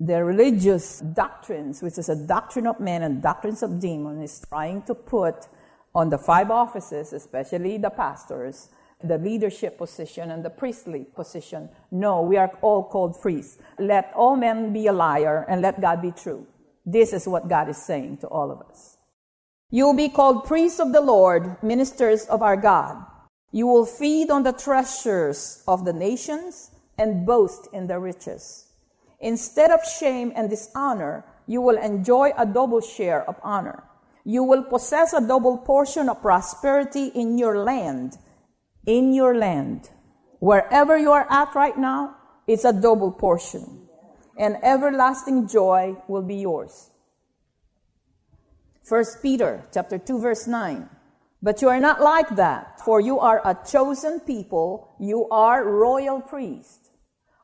The 0.00 0.24
religious 0.24 1.00
doctrines, 1.00 1.82
which 1.82 1.98
is 1.98 2.08
a 2.08 2.16
doctrine 2.16 2.66
of 2.66 2.80
men 2.80 3.02
and 3.02 3.22
doctrines 3.22 3.62
of 3.62 3.80
demons, 3.80 4.30
is 4.30 4.46
trying 4.48 4.82
to 4.82 4.94
put 4.94 5.46
on 5.94 6.10
the 6.10 6.18
five 6.18 6.50
offices, 6.50 7.12
especially 7.12 7.78
the 7.78 7.90
pastors, 7.90 8.70
the 9.02 9.18
leadership 9.18 9.78
position 9.78 10.30
and 10.30 10.44
the 10.44 10.50
priestly 10.50 11.06
position. 11.14 11.68
No, 11.90 12.22
we 12.22 12.36
are 12.36 12.50
all 12.62 12.82
called 12.82 13.20
priests. 13.20 13.58
Let 13.78 14.12
all 14.16 14.34
men 14.34 14.72
be 14.72 14.86
a 14.86 14.92
liar 14.92 15.46
and 15.48 15.62
let 15.62 15.80
God 15.80 16.02
be 16.02 16.10
true. 16.10 16.46
This 16.84 17.12
is 17.12 17.28
what 17.28 17.48
God 17.48 17.68
is 17.68 17.76
saying 17.76 18.18
to 18.18 18.28
all 18.28 18.50
of 18.50 18.60
us. 18.62 18.98
You 19.70 19.86
will 19.86 19.96
be 19.96 20.08
called 20.08 20.44
priests 20.44 20.80
of 20.80 20.92
the 20.92 21.00
Lord, 21.00 21.62
ministers 21.62 22.24
of 22.26 22.42
our 22.42 22.56
God. 22.56 23.04
You 23.52 23.66
will 23.66 23.86
feed 23.86 24.30
on 24.30 24.42
the 24.42 24.52
treasures 24.52 25.62
of 25.68 25.84
the 25.84 25.92
nations 25.92 26.70
and 26.98 27.26
boast 27.26 27.68
in 27.72 27.86
their 27.86 28.00
riches. 28.00 28.63
Instead 29.24 29.72
of 29.72 29.80
shame 29.82 30.30
and 30.36 30.50
dishonor, 30.50 31.24
you 31.48 31.60
will 31.60 31.78
enjoy 31.78 32.30
a 32.36 32.44
double 32.44 32.80
share 32.80 33.24
of 33.28 33.40
honor. 33.42 33.82
You 34.24 34.44
will 34.44 34.62
possess 34.62 35.12
a 35.12 35.26
double 35.26 35.58
portion 35.58 36.08
of 36.08 36.20
prosperity 36.22 37.08
in 37.08 37.38
your 37.38 37.64
land 37.64 38.18
in 38.86 39.14
your 39.14 39.36
land. 39.36 39.90
Wherever 40.40 40.96
you 40.98 41.12
are 41.12 41.26
at 41.30 41.54
right 41.54 41.76
now, 41.76 42.16
it's 42.46 42.64
a 42.64 42.72
double 42.72 43.10
portion. 43.10 43.88
And 44.36 44.56
everlasting 44.62 45.48
joy 45.48 45.96
will 46.08 46.22
be 46.22 46.36
yours. 46.36 46.90
First 48.82 49.22
Peter 49.22 49.64
chapter 49.72 49.98
2 49.98 50.20
verse 50.20 50.46
9. 50.46 50.88
But 51.42 51.62
you 51.62 51.68
are 51.68 51.80
not 51.80 52.00
like 52.00 52.36
that, 52.36 52.80
for 52.80 53.00
you 53.00 53.18
are 53.20 53.40
a 53.44 53.56
chosen 53.70 54.20
people, 54.20 54.94
you 54.98 55.28
are 55.30 55.62
royal 55.62 56.20
priests, 56.20 56.90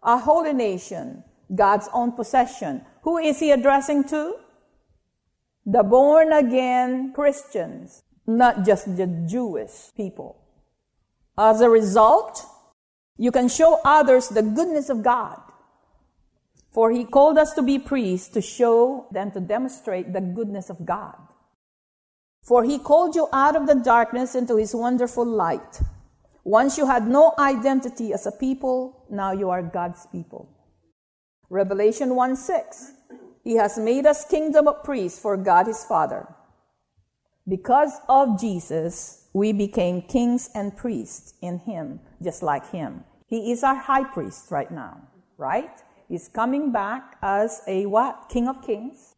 a 0.02 0.18
holy 0.18 0.54
nation, 0.54 1.22
God's 1.54 1.88
own 1.92 2.12
possession. 2.12 2.82
Who 3.02 3.18
is 3.18 3.40
he 3.40 3.50
addressing 3.50 4.04
to? 4.04 4.36
The 5.66 5.82
born 5.82 6.32
again 6.32 7.12
Christians, 7.12 8.02
not 8.26 8.64
just 8.64 8.96
the 8.96 9.06
Jewish 9.06 9.90
people. 9.96 10.36
As 11.36 11.60
a 11.60 11.70
result, 11.70 12.44
you 13.16 13.30
can 13.30 13.48
show 13.48 13.80
others 13.84 14.28
the 14.28 14.42
goodness 14.42 14.88
of 14.88 15.02
God. 15.02 15.40
For 16.70 16.92
he 16.92 17.04
called 17.04 17.36
us 17.36 17.52
to 17.54 17.62
be 17.62 17.78
priests 17.78 18.28
to 18.28 18.40
show 18.40 19.06
them 19.10 19.32
to 19.32 19.40
demonstrate 19.40 20.12
the 20.12 20.20
goodness 20.20 20.70
of 20.70 20.86
God. 20.86 21.16
For 22.42 22.64
he 22.64 22.78
called 22.78 23.14
you 23.14 23.28
out 23.32 23.56
of 23.56 23.66
the 23.66 23.74
darkness 23.74 24.34
into 24.34 24.56
his 24.56 24.74
wonderful 24.74 25.24
light. 25.24 25.82
Once 26.44 26.78
you 26.78 26.86
had 26.86 27.06
no 27.06 27.34
identity 27.38 28.12
as 28.12 28.26
a 28.26 28.32
people, 28.32 29.04
now 29.10 29.32
you 29.32 29.50
are 29.50 29.62
God's 29.62 30.06
people. 30.06 30.48
Revelation 31.50 32.14
1 32.14 32.36
6. 32.36 32.92
He 33.42 33.56
has 33.56 33.76
made 33.76 34.06
us 34.06 34.24
kingdom 34.24 34.68
of 34.68 34.84
priests 34.84 35.18
for 35.18 35.36
God 35.36 35.66
his 35.66 35.84
Father. 35.84 36.28
Because 37.48 37.92
of 38.08 38.40
Jesus, 38.40 39.26
we 39.32 39.52
became 39.52 40.02
kings 40.02 40.48
and 40.54 40.76
priests 40.76 41.34
in 41.42 41.58
him, 41.58 42.00
just 42.22 42.42
like 42.42 42.70
him. 42.70 43.02
He 43.26 43.50
is 43.50 43.64
our 43.64 43.74
high 43.74 44.04
priest 44.04 44.50
right 44.50 44.70
now, 44.70 45.08
right? 45.38 45.82
He's 46.08 46.28
coming 46.28 46.70
back 46.70 47.16
as 47.22 47.62
a 47.66 47.86
what? 47.86 48.28
King 48.28 48.46
of 48.46 48.62
kings. 48.62 49.14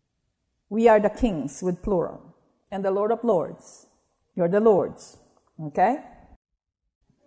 We 0.70 0.88
are 0.88 1.00
the 1.00 1.10
kings 1.10 1.62
with 1.62 1.82
plural. 1.82 2.34
And 2.70 2.82
the 2.82 2.90
Lord 2.90 3.12
of 3.12 3.24
lords. 3.24 3.86
You're 4.34 4.48
the 4.48 4.60
lords. 4.60 5.18
Okay? 5.60 5.98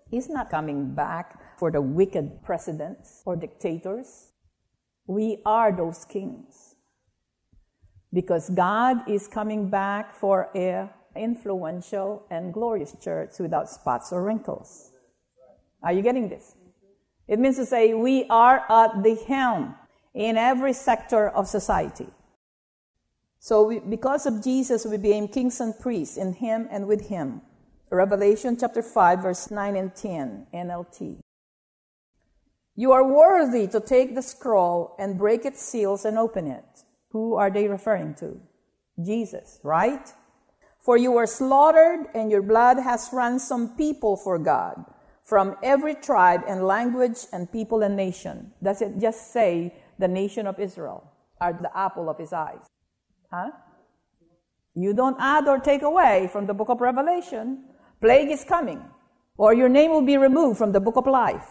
He's 0.09 0.29
not 0.29 0.49
coming 0.49 0.95
back 0.95 1.59
for 1.59 1.69
the 1.69 1.81
wicked 1.81 2.43
presidents 2.43 3.21
or 3.25 3.35
dictators. 3.35 4.31
We 5.07 5.41
are 5.45 5.71
those 5.71 6.05
kings. 6.05 6.75
Because 8.13 8.49
God 8.49 9.09
is 9.09 9.27
coming 9.27 9.69
back 9.69 10.13
for 10.13 10.49
a 10.55 10.89
influential, 11.15 12.25
and 12.29 12.53
glorious 12.53 12.95
church 13.01 13.39
without 13.39 13.69
spots 13.69 14.11
or 14.11 14.23
wrinkles. 14.23 14.91
Are 15.81 15.93
you 15.93 16.01
getting 16.01 16.29
this? 16.29 16.55
It 17.27 17.39
means 17.39 17.57
to 17.57 17.65
say 17.65 17.93
we 17.93 18.25
are 18.29 18.63
at 18.69 19.03
the 19.03 19.15
helm 19.27 19.75
in 20.13 20.37
every 20.37 20.73
sector 20.73 21.29
of 21.29 21.47
society. 21.47 22.07
So, 23.39 23.63
we, 23.63 23.79
because 23.79 24.25
of 24.25 24.43
Jesus, 24.43 24.85
we 24.85 24.97
became 24.97 25.27
kings 25.27 25.59
and 25.59 25.77
priests 25.79 26.17
in 26.17 26.33
Him 26.33 26.67
and 26.71 26.87
with 26.87 27.09
Him. 27.09 27.41
Revelation 27.91 28.57
chapter 28.59 28.81
5, 28.81 29.21
verse 29.21 29.51
9 29.51 29.75
and 29.75 29.95
10, 29.95 30.47
NLT. 30.53 31.19
You 32.75 32.91
are 32.91 33.07
worthy 33.07 33.67
to 33.67 33.79
take 33.79 34.15
the 34.15 34.21
scroll 34.21 34.95
and 34.99 35.17
break 35.17 35.45
its 35.45 35.61
seals 35.61 36.03
and 36.03 36.17
open 36.17 36.47
it. 36.47 36.83
Who 37.11 37.35
are 37.35 37.49
they 37.49 37.67
referring 37.67 38.15
to? 38.15 38.41
Jesus, 39.01 39.59
right? 39.63 40.11
For 40.79 40.97
you 40.97 41.13
were 41.13 41.25
slaughtered, 41.25 42.07
and 42.13 42.29
your 42.29 42.41
blood 42.41 42.77
has 42.77 43.09
ransomed 43.11 43.77
people 43.77 44.17
for 44.17 44.37
God 44.37 44.85
from 45.23 45.55
every 45.63 45.95
tribe 45.95 46.41
and 46.47 46.67
language 46.67 47.25
and 47.33 47.51
people 47.51 47.81
and 47.81 47.95
nation. 47.95 48.51
Does 48.61 48.81
it 48.81 48.99
just 48.99 49.31
say 49.31 49.73
the 49.97 50.07
nation 50.07 50.45
of 50.45 50.59
Israel 50.59 51.11
are 51.41 51.53
the 51.53 51.75
apple 51.75 52.09
of 52.09 52.19
his 52.19 52.33
eyes? 52.33 52.67
Huh? 53.31 53.51
You 54.75 54.93
don't 54.93 55.17
add 55.19 55.47
or 55.47 55.59
take 55.59 55.81
away 55.81 56.29
from 56.31 56.45
the 56.45 56.53
book 56.53 56.69
of 56.69 56.81
Revelation. 56.81 57.63
Plague 58.01 58.29
is 58.29 58.43
coming, 58.43 58.83
or 59.37 59.53
your 59.53 59.69
name 59.69 59.91
will 59.91 60.05
be 60.05 60.17
removed 60.17 60.57
from 60.57 60.73
the 60.73 60.81
book 60.81 60.97
of 60.97 61.07
life. 61.07 61.49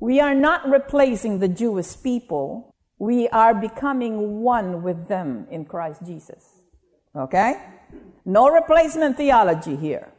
We 0.00 0.18
are 0.18 0.34
not 0.34 0.66
replacing 0.66 1.38
the 1.38 1.48
Jewish 1.48 2.02
people. 2.02 2.74
We 2.98 3.28
are 3.28 3.54
becoming 3.54 4.40
one 4.40 4.82
with 4.82 5.08
them 5.08 5.46
in 5.50 5.66
Christ 5.66 6.06
Jesus. 6.06 6.42
Okay? 7.14 7.62
No 8.24 8.48
replacement 8.48 9.18
theology 9.18 9.76
here. 9.76 10.12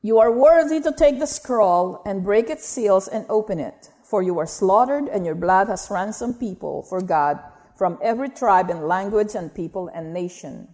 You 0.00 0.18
are 0.18 0.32
worthy 0.32 0.80
to 0.80 0.92
take 0.92 1.18
the 1.18 1.26
scroll 1.26 2.02
and 2.06 2.24
break 2.24 2.48
its 2.48 2.66
seals 2.66 3.06
and 3.06 3.26
open 3.28 3.60
it, 3.60 3.90
for 4.02 4.22
you 4.22 4.32
were 4.34 4.46
slaughtered 4.46 5.08
and 5.08 5.26
your 5.26 5.34
blood 5.34 5.68
has 5.68 5.90
ransomed 5.90 6.40
people 6.40 6.82
for 6.82 7.02
God 7.02 7.38
from 7.76 7.98
every 8.02 8.30
tribe 8.30 8.70
and 8.70 8.88
language 8.88 9.34
and 9.34 9.54
people 9.54 9.90
and 9.94 10.14
nation. 10.14 10.68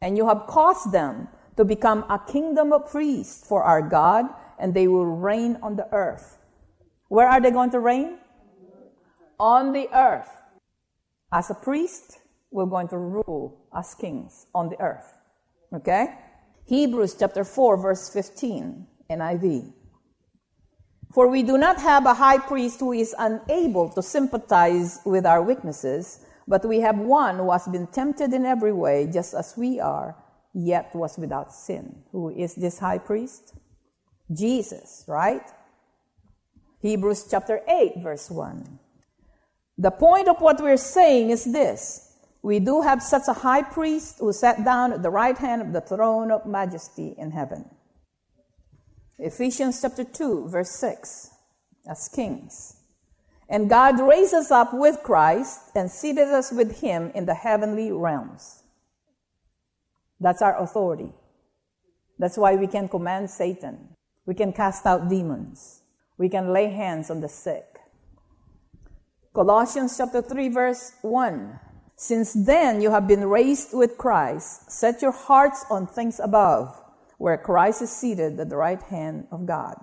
And 0.00 0.16
you 0.16 0.28
have 0.28 0.46
caused 0.46 0.92
them 0.92 1.28
to 1.56 1.64
become 1.64 2.04
a 2.08 2.22
kingdom 2.30 2.72
of 2.72 2.90
priests 2.90 3.46
for 3.46 3.62
our 3.64 3.82
God, 3.82 4.26
and 4.58 4.72
they 4.72 4.86
will 4.86 5.06
reign 5.06 5.58
on 5.62 5.76
the 5.76 5.88
earth. 5.92 6.38
Where 7.12 7.28
are 7.28 7.42
they 7.42 7.50
going 7.50 7.68
to 7.72 7.78
reign? 7.78 8.16
On 9.38 9.74
the 9.74 9.86
earth. 9.94 10.30
As 11.30 11.50
a 11.50 11.54
priest, 11.54 12.16
we're 12.50 12.64
going 12.64 12.88
to 12.88 12.96
rule 12.96 13.68
as 13.76 13.94
kings 13.94 14.46
on 14.54 14.70
the 14.70 14.80
earth. 14.80 15.12
Okay? 15.74 16.14
Hebrews 16.64 17.16
chapter 17.20 17.44
4, 17.44 17.76
verse 17.76 18.08
15, 18.08 18.86
NIV. 19.10 19.74
For 21.12 21.28
we 21.28 21.42
do 21.42 21.58
not 21.58 21.78
have 21.82 22.06
a 22.06 22.14
high 22.14 22.38
priest 22.38 22.80
who 22.80 22.94
is 22.94 23.14
unable 23.18 23.90
to 23.90 24.02
sympathize 24.02 25.00
with 25.04 25.26
our 25.26 25.42
weaknesses, 25.42 26.24
but 26.48 26.64
we 26.64 26.80
have 26.80 26.96
one 26.96 27.36
who 27.36 27.50
has 27.50 27.68
been 27.68 27.88
tempted 27.88 28.32
in 28.32 28.46
every 28.46 28.72
way, 28.72 29.06
just 29.12 29.34
as 29.34 29.52
we 29.54 29.78
are, 29.78 30.16
yet 30.54 30.94
was 30.94 31.18
without 31.18 31.52
sin. 31.52 31.94
Who 32.12 32.30
is 32.30 32.54
this 32.54 32.78
high 32.78 32.96
priest? 32.96 33.54
Jesus, 34.32 35.04
right? 35.06 35.42
Hebrews 36.82 37.28
chapter 37.30 37.60
8, 37.68 37.98
verse 37.98 38.28
1. 38.28 38.78
The 39.78 39.92
point 39.92 40.28
of 40.28 40.40
what 40.40 40.60
we're 40.60 40.76
saying 40.76 41.30
is 41.30 41.44
this 41.44 42.12
we 42.42 42.58
do 42.58 42.80
have 42.80 43.00
such 43.00 43.28
a 43.28 43.32
high 43.32 43.62
priest 43.62 44.16
who 44.18 44.32
sat 44.32 44.64
down 44.64 44.92
at 44.92 45.02
the 45.04 45.10
right 45.10 45.38
hand 45.38 45.62
of 45.62 45.72
the 45.72 45.80
throne 45.80 46.32
of 46.32 46.44
majesty 46.44 47.14
in 47.16 47.30
heaven. 47.30 47.70
Ephesians 49.16 49.80
chapter 49.80 50.02
2, 50.02 50.48
verse 50.48 50.72
6, 50.72 51.30
as 51.88 52.08
kings. 52.08 52.76
And 53.48 53.70
God 53.70 54.00
raised 54.00 54.34
us 54.34 54.50
up 54.50 54.74
with 54.74 55.04
Christ 55.04 55.70
and 55.76 55.88
seated 55.88 56.28
us 56.28 56.50
with 56.50 56.80
him 56.80 57.12
in 57.14 57.26
the 57.26 57.34
heavenly 57.34 57.92
realms. 57.92 58.64
That's 60.18 60.42
our 60.42 60.60
authority. 60.60 61.12
That's 62.18 62.36
why 62.36 62.56
we 62.56 62.66
can 62.66 62.88
command 62.88 63.30
Satan. 63.30 63.90
We 64.26 64.34
can 64.34 64.52
cast 64.52 64.84
out 64.84 65.08
demons. 65.08 65.81
We 66.18 66.28
can 66.28 66.52
lay 66.52 66.68
hands 66.68 67.10
on 67.10 67.20
the 67.20 67.28
sick. 67.28 67.66
Colossians 69.34 69.96
chapter 69.96 70.22
3 70.22 70.48
verse 70.48 70.92
1. 71.02 71.58
Since 71.96 72.32
then 72.34 72.80
you 72.80 72.90
have 72.90 73.06
been 73.06 73.24
raised 73.24 73.72
with 73.72 73.96
Christ. 73.96 74.70
Set 74.70 75.02
your 75.02 75.12
hearts 75.12 75.64
on 75.70 75.86
things 75.86 76.20
above 76.20 76.82
where 77.22 77.38
Christ 77.38 77.82
is 77.82 77.90
seated 77.90 78.40
at 78.40 78.48
the 78.48 78.56
right 78.56 78.82
hand 78.82 79.28
of 79.30 79.46
God. 79.46 79.76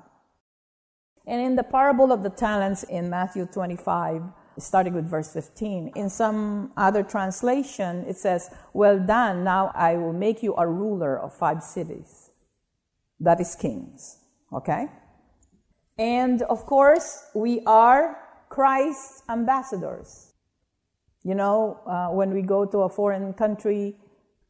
And 1.26 1.42
in 1.42 1.56
the 1.56 1.64
parable 1.64 2.12
of 2.12 2.22
the 2.22 2.30
talents 2.30 2.84
in 2.84 3.10
Matthew 3.10 3.46
25, 3.46 4.24
starting 4.58 4.94
with 4.94 5.10
verse 5.10 5.32
15, 5.32 5.94
in 5.96 6.10
some 6.10 6.74
other 6.76 7.02
translation, 7.02 8.04
it 8.08 8.18
says, 8.18 8.50
Well 8.74 9.00
done, 9.00 9.46
now 9.46 9.72
I 9.74 9.96
will 9.96 10.12
make 10.12 10.44
you 10.44 10.54
a 10.58 10.68
ruler 10.68 11.18
of 11.18 11.34
five 11.34 11.64
cities. 11.64 12.32
That 13.22 13.40
is 13.40 13.56
kings. 13.56 14.18
Okay? 14.52 14.88
And 16.00 16.42
of 16.44 16.66
course, 16.66 17.26
we 17.36 17.62
are 17.66 18.18
Christ's 18.48 19.22
ambassadors. 19.30 20.34
You 21.24 21.36
know, 21.36 21.82
uh, 21.86 22.08
when 22.16 22.34
we 22.34 22.42
go 22.42 22.66
to 22.66 22.80
a 22.80 22.90
foreign 22.90 23.34
country, 23.34 23.98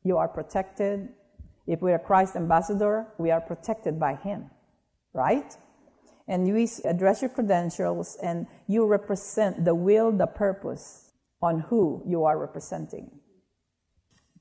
you 0.04 0.18
are 0.18 0.28
protected. 0.28 1.10
If 1.66 1.82
we 1.82 1.92
are 1.92 1.98
Christ's 1.98 2.36
ambassador, 2.36 3.08
we 3.18 3.32
are 3.32 3.42
protected 3.42 4.00
by 4.00 4.16
Him, 4.16 4.52
right? 5.14 5.58
And 6.28 6.48
you 6.48 6.68
address 6.86 7.24
your 7.24 7.30
credentials 7.32 8.16
and 8.22 8.46
you 8.68 8.86
represent 8.86 9.66
the 9.66 9.74
will, 9.74 10.12
the 10.12 10.28
purpose 10.28 11.12
on 11.42 11.62
who 11.62 12.04
you 12.06 12.26
are 12.26 12.38
representing. 12.38 13.10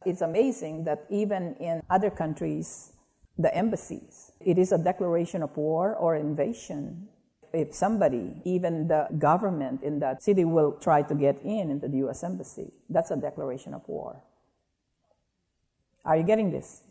It's 0.05 0.21
amazing 0.21 0.85
that 0.85 1.07
even 1.09 1.55
in 1.55 1.83
other 1.89 2.11
countries, 2.11 2.93
the 3.39 3.55
embassies, 3.55 4.33
it 4.41 4.59
is 4.59 4.73
a 4.73 4.79
declaration 4.79 5.43
of 5.43 5.57
war 5.57 5.95
or 5.95 6.17
invasion. 6.17 7.09
If 7.53 7.75
somebody, 7.75 8.43
even 8.45 8.89
the 8.89 9.07
government 9.17 9.83
in 9.83 10.01
that 10.01 10.23
city, 10.23 10.45
will 10.45 10.73
try 10.73 11.03
to 11.03 11.15
get 11.15 11.41
in 11.43 11.71
into 11.71 11.89
the 11.89 11.99
US 12.09 12.25
embassy, 12.25 12.73
that's 12.91 13.11
a 13.11 13.17
declaration 13.17 13.75
of 13.75 13.83
war. 13.87 14.23
Are 16.05 16.17
you 16.17 16.25
getting 16.25 16.51
this? 16.51 16.83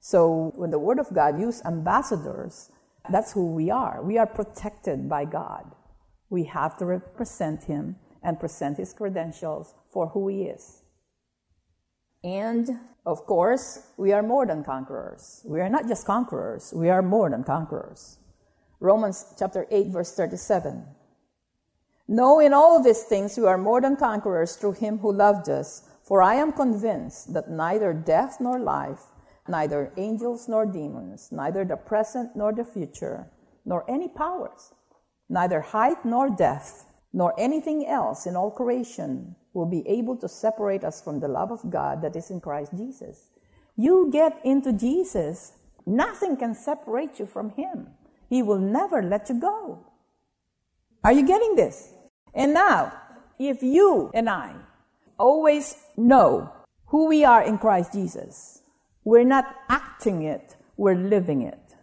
So 0.00 0.52
when 0.56 0.70
the 0.70 0.78
Word 0.78 0.98
of 0.98 1.12
God 1.12 1.38
uses 1.40 1.62
ambassadors, 1.64 2.70
that's 3.10 3.32
who 3.32 3.46
we 3.52 3.70
are. 3.70 4.02
We 4.02 4.16
are 4.18 4.26
protected 4.26 5.08
by 5.08 5.24
God. 5.24 5.74
We 6.30 6.44
have 6.44 6.76
to 6.78 6.86
represent 6.86 7.64
Him 7.64 7.96
and 8.22 8.38
present 8.40 8.78
His 8.78 8.92
credentials 8.92 9.74
for 9.90 10.08
who 10.08 10.28
He 10.28 10.44
is. 10.44 10.82
And 12.24 12.68
of 13.06 13.24
course, 13.26 13.86
we 13.96 14.12
are 14.12 14.22
more 14.22 14.46
than 14.46 14.64
conquerors. 14.64 15.42
We 15.44 15.60
are 15.60 15.68
not 15.68 15.88
just 15.88 16.06
conquerors, 16.06 16.72
we 16.74 16.90
are 16.90 17.02
more 17.02 17.30
than 17.30 17.44
conquerors. 17.44 18.18
Romans 18.80 19.34
chapter 19.38 19.66
8, 19.70 19.88
verse 19.88 20.14
37. 20.14 20.84
No, 22.06 22.40
in 22.40 22.52
all 22.52 22.82
these 22.82 23.02
things 23.02 23.36
we 23.36 23.46
are 23.46 23.58
more 23.58 23.80
than 23.80 23.96
conquerors 23.96 24.56
through 24.56 24.72
Him 24.72 24.98
who 24.98 25.12
loved 25.12 25.48
us. 25.48 25.82
For 26.02 26.22
I 26.22 26.36
am 26.36 26.52
convinced 26.52 27.34
that 27.34 27.50
neither 27.50 27.92
death 27.92 28.38
nor 28.40 28.58
life, 28.58 29.02
neither 29.46 29.92
angels 29.98 30.48
nor 30.48 30.64
demons, 30.64 31.28
neither 31.30 31.66
the 31.66 31.76
present 31.76 32.34
nor 32.34 32.52
the 32.52 32.64
future, 32.64 33.30
nor 33.66 33.84
any 33.90 34.08
powers, 34.08 34.72
neither 35.28 35.60
height 35.60 36.06
nor 36.06 36.30
depth, 36.30 36.86
nor 37.12 37.38
anything 37.38 37.86
else 37.86 38.26
in 38.26 38.36
all 38.36 38.50
creation 38.50 39.36
will 39.58 39.66
be 39.66 39.86
able 39.88 40.16
to 40.16 40.28
separate 40.28 40.84
us 40.84 41.02
from 41.02 41.18
the 41.18 41.28
love 41.28 41.50
of 41.50 41.68
God 41.68 42.00
that 42.02 42.14
is 42.14 42.30
in 42.30 42.40
Christ 42.40 42.72
Jesus. 42.76 43.30
You 43.76 44.08
get 44.12 44.40
into 44.44 44.72
Jesus, 44.72 45.52
nothing 45.84 46.36
can 46.36 46.54
separate 46.54 47.18
you 47.18 47.26
from 47.26 47.50
Him. 47.50 47.88
He 48.30 48.42
will 48.42 48.58
never 48.58 49.02
let 49.02 49.28
you 49.28 49.40
go. 49.40 49.84
Are 51.02 51.12
you 51.12 51.26
getting 51.26 51.56
this? 51.56 51.92
And 52.34 52.54
now, 52.54 52.92
if 53.38 53.62
you 53.62 54.10
and 54.14 54.28
I 54.28 54.54
always 55.18 55.76
know 55.96 56.52
who 56.86 57.06
we 57.06 57.24
are 57.24 57.42
in 57.42 57.58
Christ 57.58 57.92
Jesus, 57.92 58.62
we're 59.04 59.24
not 59.24 59.46
acting 59.68 60.22
it, 60.22 60.56
we're 60.76 60.94
living 60.94 61.42
it. 61.42 61.74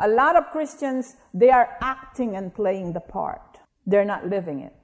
A 0.00 0.08
lot 0.08 0.36
of 0.36 0.50
Christians, 0.50 1.16
they 1.34 1.50
are 1.50 1.76
acting 1.80 2.36
and 2.36 2.54
playing 2.54 2.92
the 2.92 3.00
part. 3.00 3.58
They're 3.86 4.04
not 4.04 4.28
living 4.28 4.60
it. 4.60 4.81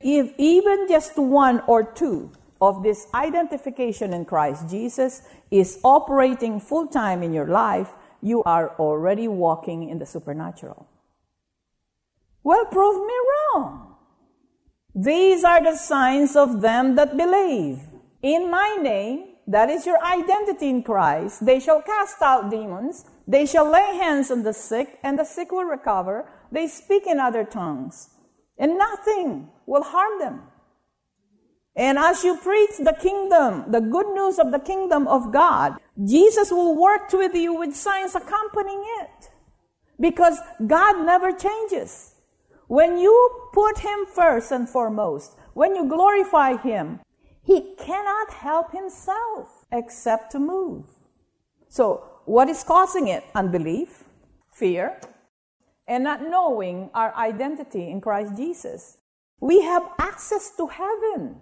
If 0.00 0.32
even 0.38 0.86
just 0.88 1.18
one 1.18 1.60
or 1.66 1.82
two 1.82 2.30
of 2.60 2.82
this 2.82 3.06
identification 3.14 4.12
in 4.12 4.24
Christ 4.24 4.68
Jesus 4.68 5.22
is 5.50 5.78
operating 5.84 6.60
full 6.60 6.86
time 6.86 7.22
in 7.22 7.32
your 7.32 7.46
life, 7.46 7.90
you 8.20 8.42
are 8.44 8.74
already 8.78 9.28
walking 9.28 9.88
in 9.88 9.98
the 9.98 10.06
supernatural. 10.06 10.88
Well, 12.42 12.64
prove 12.66 13.06
me 13.06 13.14
wrong. 13.54 13.94
These 14.94 15.44
are 15.44 15.62
the 15.62 15.76
signs 15.76 16.34
of 16.34 16.60
them 16.60 16.96
that 16.96 17.16
believe. 17.16 17.80
In 18.22 18.50
my 18.50 18.78
name, 18.80 19.26
that 19.46 19.70
is 19.70 19.86
your 19.86 20.02
identity 20.04 20.68
in 20.68 20.82
Christ. 20.82 21.44
They 21.44 21.60
shall 21.60 21.82
cast 21.82 22.20
out 22.20 22.50
demons. 22.50 23.04
They 23.26 23.46
shall 23.46 23.70
lay 23.70 23.96
hands 23.96 24.30
on 24.30 24.42
the 24.42 24.52
sick, 24.52 24.98
and 25.02 25.18
the 25.18 25.24
sick 25.24 25.52
will 25.52 25.64
recover. 25.64 26.28
They 26.50 26.66
speak 26.66 27.06
in 27.06 27.20
other 27.20 27.44
tongues, 27.44 28.10
and 28.58 28.78
nothing 28.78 29.48
will 29.66 29.82
harm 29.82 30.18
them. 30.18 30.42
And 31.76 31.98
as 31.98 32.24
you 32.24 32.36
preach 32.36 32.76
the 32.78 32.96
kingdom, 33.00 33.70
the 33.70 33.80
good 33.80 34.08
news 34.14 34.38
of 34.38 34.50
the 34.50 34.58
kingdom 34.58 35.06
of 35.06 35.32
God, 35.32 35.76
Jesus 36.04 36.50
will 36.50 36.74
work 36.76 37.12
with 37.12 37.34
you 37.34 37.54
with 37.54 37.76
signs 37.76 38.14
accompanying 38.14 38.84
it. 39.00 39.30
Because 40.00 40.38
God 40.66 41.04
never 41.04 41.30
changes. 41.32 42.14
When 42.66 42.98
you 42.98 43.14
put 43.52 43.78
Him 43.78 44.06
first 44.12 44.50
and 44.50 44.68
foremost, 44.68 45.36
when 45.54 45.76
you 45.76 45.88
glorify 45.88 46.56
Him, 46.56 47.00
he 47.48 47.62
cannot 47.78 48.30
help 48.30 48.72
himself 48.72 49.64
except 49.72 50.32
to 50.32 50.38
move. 50.38 50.84
So, 51.70 52.04
what 52.26 52.50
is 52.50 52.62
causing 52.62 53.08
it? 53.08 53.24
Unbelief, 53.34 54.04
fear, 54.52 55.00
and 55.88 56.04
not 56.04 56.22
knowing 56.22 56.90
our 56.94 57.14
identity 57.16 57.90
in 57.90 58.00
Christ 58.00 58.36
Jesus. 58.36 58.98
We 59.40 59.62
have 59.62 59.88
access 59.98 60.52
to 60.58 60.66
heaven. 60.66 61.36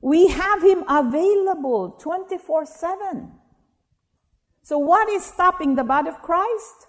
We 0.00 0.28
have 0.28 0.62
Him 0.62 0.84
available 0.88 1.98
24 2.00 2.66
7. 2.66 3.32
So, 4.62 4.78
what 4.78 5.08
is 5.08 5.24
stopping 5.24 5.74
the 5.74 5.84
body 5.84 6.08
of 6.08 6.22
Christ? 6.22 6.86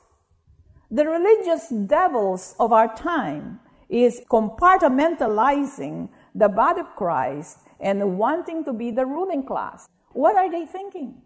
The 0.91 1.05
religious 1.05 1.69
devils 1.69 2.55
of 2.59 2.71
our 2.71 2.93
time 2.95 3.59
is 3.89 4.21
compartmentalizing 4.29 6.09
the 6.35 6.49
body 6.49 6.81
of 6.81 6.95
Christ 6.95 7.59
and 7.79 8.17
wanting 8.17 8.63
to 8.65 8.73
be 8.73 8.91
the 8.91 9.05
ruling 9.05 9.43
class. 9.43 9.87
What 10.11 10.35
are 10.35 10.51
they 10.51 10.65
thinking? 10.65 11.21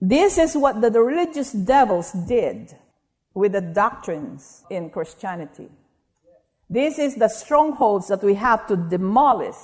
This 0.00 0.38
is 0.38 0.56
what 0.56 0.80
the, 0.80 0.90
the 0.90 1.00
religious 1.00 1.52
devils 1.52 2.12
did 2.12 2.76
with 3.34 3.52
the 3.52 3.60
doctrines 3.60 4.64
in 4.70 4.90
Christianity. 4.90 5.68
This 6.68 6.98
is 6.98 7.16
the 7.16 7.28
strongholds 7.28 8.08
that 8.08 8.22
we 8.22 8.34
have 8.34 8.66
to 8.68 8.76
demolish 8.76 9.56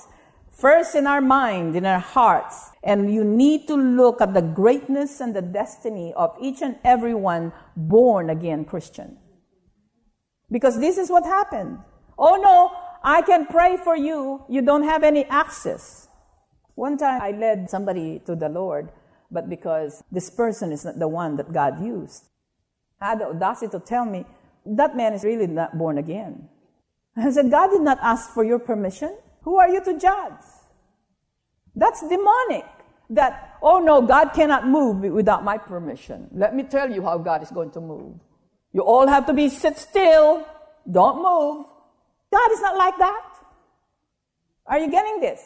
first 0.57 0.95
in 0.95 1.07
our 1.07 1.21
mind, 1.21 1.75
in 1.75 1.85
our 1.85 1.99
hearts. 1.99 2.71
And 2.83 3.13
you 3.13 3.23
need 3.23 3.67
to 3.67 3.75
look 3.75 4.21
at 4.21 4.33
the 4.33 4.41
greatness 4.41 5.21
and 5.21 5.35
the 5.35 5.41
destiny 5.41 6.13
of 6.15 6.35
each 6.41 6.61
and 6.61 6.77
every 6.83 7.13
one 7.13 7.53
born 7.75 8.29
again 8.29 8.65
Christian. 8.65 9.17
Because 10.51 10.79
this 10.79 10.97
is 10.97 11.09
what 11.09 11.25
happened. 11.25 11.79
Oh 12.17 12.35
no, 12.35 12.71
I 13.03 13.21
can 13.21 13.45
pray 13.45 13.77
for 13.77 13.95
you. 13.95 14.43
You 14.49 14.61
don't 14.61 14.83
have 14.83 15.03
any 15.03 15.25
access. 15.25 16.07
One 16.75 16.97
time 16.97 17.21
I 17.21 17.31
led 17.31 17.69
somebody 17.69 18.21
to 18.25 18.35
the 18.35 18.49
Lord, 18.49 18.91
but 19.31 19.49
because 19.49 20.03
this 20.11 20.29
person 20.29 20.71
is 20.71 20.85
not 20.85 20.99
the 20.99 21.07
one 21.07 21.35
that 21.37 21.53
God 21.53 21.83
used, 21.83 22.25
had 22.99 23.19
the 23.19 23.27
audacity 23.27 23.71
to 23.71 23.79
tell 23.79 24.05
me, 24.05 24.25
that 24.65 24.95
man 24.95 25.13
is 25.13 25.23
really 25.23 25.47
not 25.47 25.77
born 25.77 25.97
again. 25.97 26.49
I 27.15 27.31
said, 27.31 27.49
God 27.49 27.69
did 27.71 27.81
not 27.81 27.97
ask 28.01 28.31
for 28.33 28.43
your 28.43 28.59
permission. 28.59 29.15
Who 29.41 29.55
are 29.57 29.69
you 29.69 29.83
to 29.83 29.97
judge? 29.97 30.43
That's 31.75 32.01
demonic. 32.07 32.65
That, 33.09 33.57
oh 33.61 33.79
no, 33.79 34.01
God 34.01 34.33
cannot 34.33 34.67
move 34.67 34.99
without 35.13 35.43
my 35.43 35.57
permission. 35.57 36.27
Let 36.33 36.53
me 36.53 36.63
tell 36.63 36.91
you 36.91 37.01
how 37.01 37.17
God 37.17 37.41
is 37.41 37.51
going 37.51 37.71
to 37.71 37.81
move. 37.81 38.19
You 38.73 38.81
all 38.81 39.07
have 39.07 39.25
to 39.27 39.33
be 39.33 39.47
sit 39.47 39.77
still. 39.77 40.45
Don't 40.89 41.17
move. 41.17 41.65
God 42.31 42.51
is 42.51 42.61
not 42.61 42.77
like 42.77 42.97
that. 42.97 43.23
Are 44.65 44.79
you 44.79 44.91
getting 44.91 45.21
this? 45.21 45.41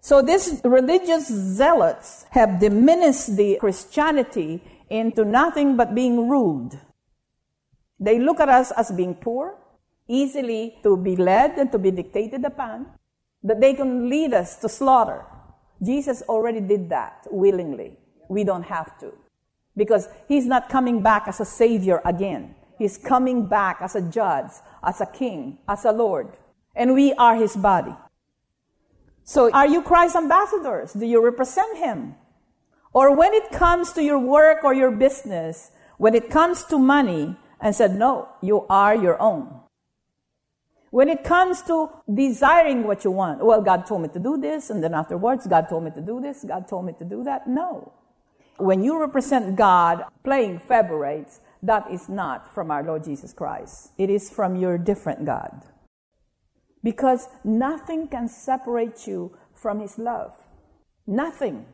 So 0.00 0.22
these 0.22 0.60
religious 0.64 1.28
zealots 1.28 2.26
have 2.30 2.58
diminished 2.58 3.36
the 3.36 3.58
Christianity 3.60 4.62
into 4.88 5.24
nothing 5.24 5.76
but 5.76 5.94
being 5.94 6.28
rude. 6.28 6.80
They 8.02 8.18
look 8.18 8.40
at 8.40 8.48
us 8.48 8.72
as 8.72 8.90
being 8.90 9.14
poor, 9.14 9.54
easily 10.08 10.78
to 10.82 10.96
be 10.96 11.14
led 11.14 11.56
and 11.56 11.70
to 11.70 11.78
be 11.78 11.92
dictated 11.92 12.44
upon, 12.44 12.86
that 13.44 13.60
they 13.60 13.74
can 13.74 14.10
lead 14.10 14.34
us 14.34 14.56
to 14.56 14.68
slaughter. 14.68 15.24
Jesus 15.80 16.22
already 16.22 16.60
did 16.60 16.90
that 16.90 17.26
willingly. 17.30 17.96
We 18.28 18.42
don't 18.42 18.64
have 18.64 18.98
to. 18.98 19.12
Because 19.76 20.08
he's 20.26 20.46
not 20.46 20.68
coming 20.68 21.00
back 21.00 21.28
as 21.28 21.40
a 21.40 21.44
savior 21.44 22.02
again. 22.04 22.56
He's 22.76 22.98
coming 22.98 23.46
back 23.46 23.78
as 23.80 23.94
a 23.94 24.02
judge, 24.02 24.50
as 24.82 25.00
a 25.00 25.06
king, 25.06 25.58
as 25.68 25.84
a 25.84 25.92
Lord. 25.92 26.36
And 26.74 26.94
we 26.94 27.12
are 27.14 27.36
his 27.36 27.54
body. 27.56 27.94
So 29.22 29.50
are 29.52 29.68
you 29.68 29.82
Christ 29.82 30.16
ambassadors? 30.16 30.92
Do 30.92 31.06
you 31.06 31.24
represent 31.24 31.78
him? 31.78 32.16
Or 32.92 33.16
when 33.16 33.32
it 33.32 33.52
comes 33.52 33.92
to 33.92 34.02
your 34.02 34.18
work 34.18 34.64
or 34.64 34.74
your 34.74 34.90
business, 34.90 35.70
when 35.98 36.14
it 36.14 36.30
comes 36.30 36.64
to 36.64 36.78
money, 36.78 37.36
and 37.62 37.74
said, 37.74 37.94
no, 37.94 38.28
you 38.42 38.66
are 38.68 38.94
your 38.94 39.20
own. 39.22 39.60
When 40.90 41.08
it 41.08 41.24
comes 41.24 41.62
to 41.62 41.88
desiring 42.12 42.86
what 42.86 43.04
you 43.04 43.12
want, 43.12 43.42
well, 43.42 43.62
God 43.62 43.86
told 43.86 44.02
me 44.02 44.08
to 44.08 44.18
do 44.18 44.36
this, 44.36 44.68
and 44.68 44.84
then 44.84 44.92
afterwards, 44.92 45.46
God 45.46 45.68
told 45.70 45.84
me 45.84 45.90
to 45.92 46.02
do 46.02 46.20
this, 46.20 46.44
God 46.46 46.68
told 46.68 46.84
me 46.84 46.92
to 46.98 47.04
do 47.04 47.24
that. 47.24 47.46
No. 47.46 47.92
When 48.58 48.84
you 48.84 49.00
represent 49.00 49.56
God 49.56 50.04
playing 50.22 50.58
favorites, 50.58 51.40
that 51.62 51.90
is 51.90 52.10
not 52.10 52.52
from 52.52 52.70
our 52.70 52.82
Lord 52.82 53.04
Jesus 53.04 53.32
Christ. 53.32 53.92
It 53.96 54.10
is 54.10 54.28
from 54.28 54.56
your 54.56 54.76
different 54.76 55.24
God. 55.24 55.64
Because 56.82 57.28
nothing 57.42 58.08
can 58.08 58.28
separate 58.28 59.06
you 59.06 59.38
from 59.54 59.80
His 59.80 59.96
love. 59.98 60.34
Nothing. 61.06 61.66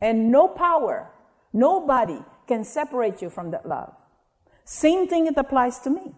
And 0.00 0.32
no 0.32 0.48
power, 0.48 1.10
nobody 1.52 2.18
can 2.48 2.64
separate 2.64 3.22
you 3.22 3.30
from 3.30 3.52
that 3.52 3.68
love. 3.68 3.94
Same 4.64 5.06
thing 5.08 5.26
it 5.26 5.36
applies 5.36 5.78
to 5.80 5.90
me. 5.90 6.14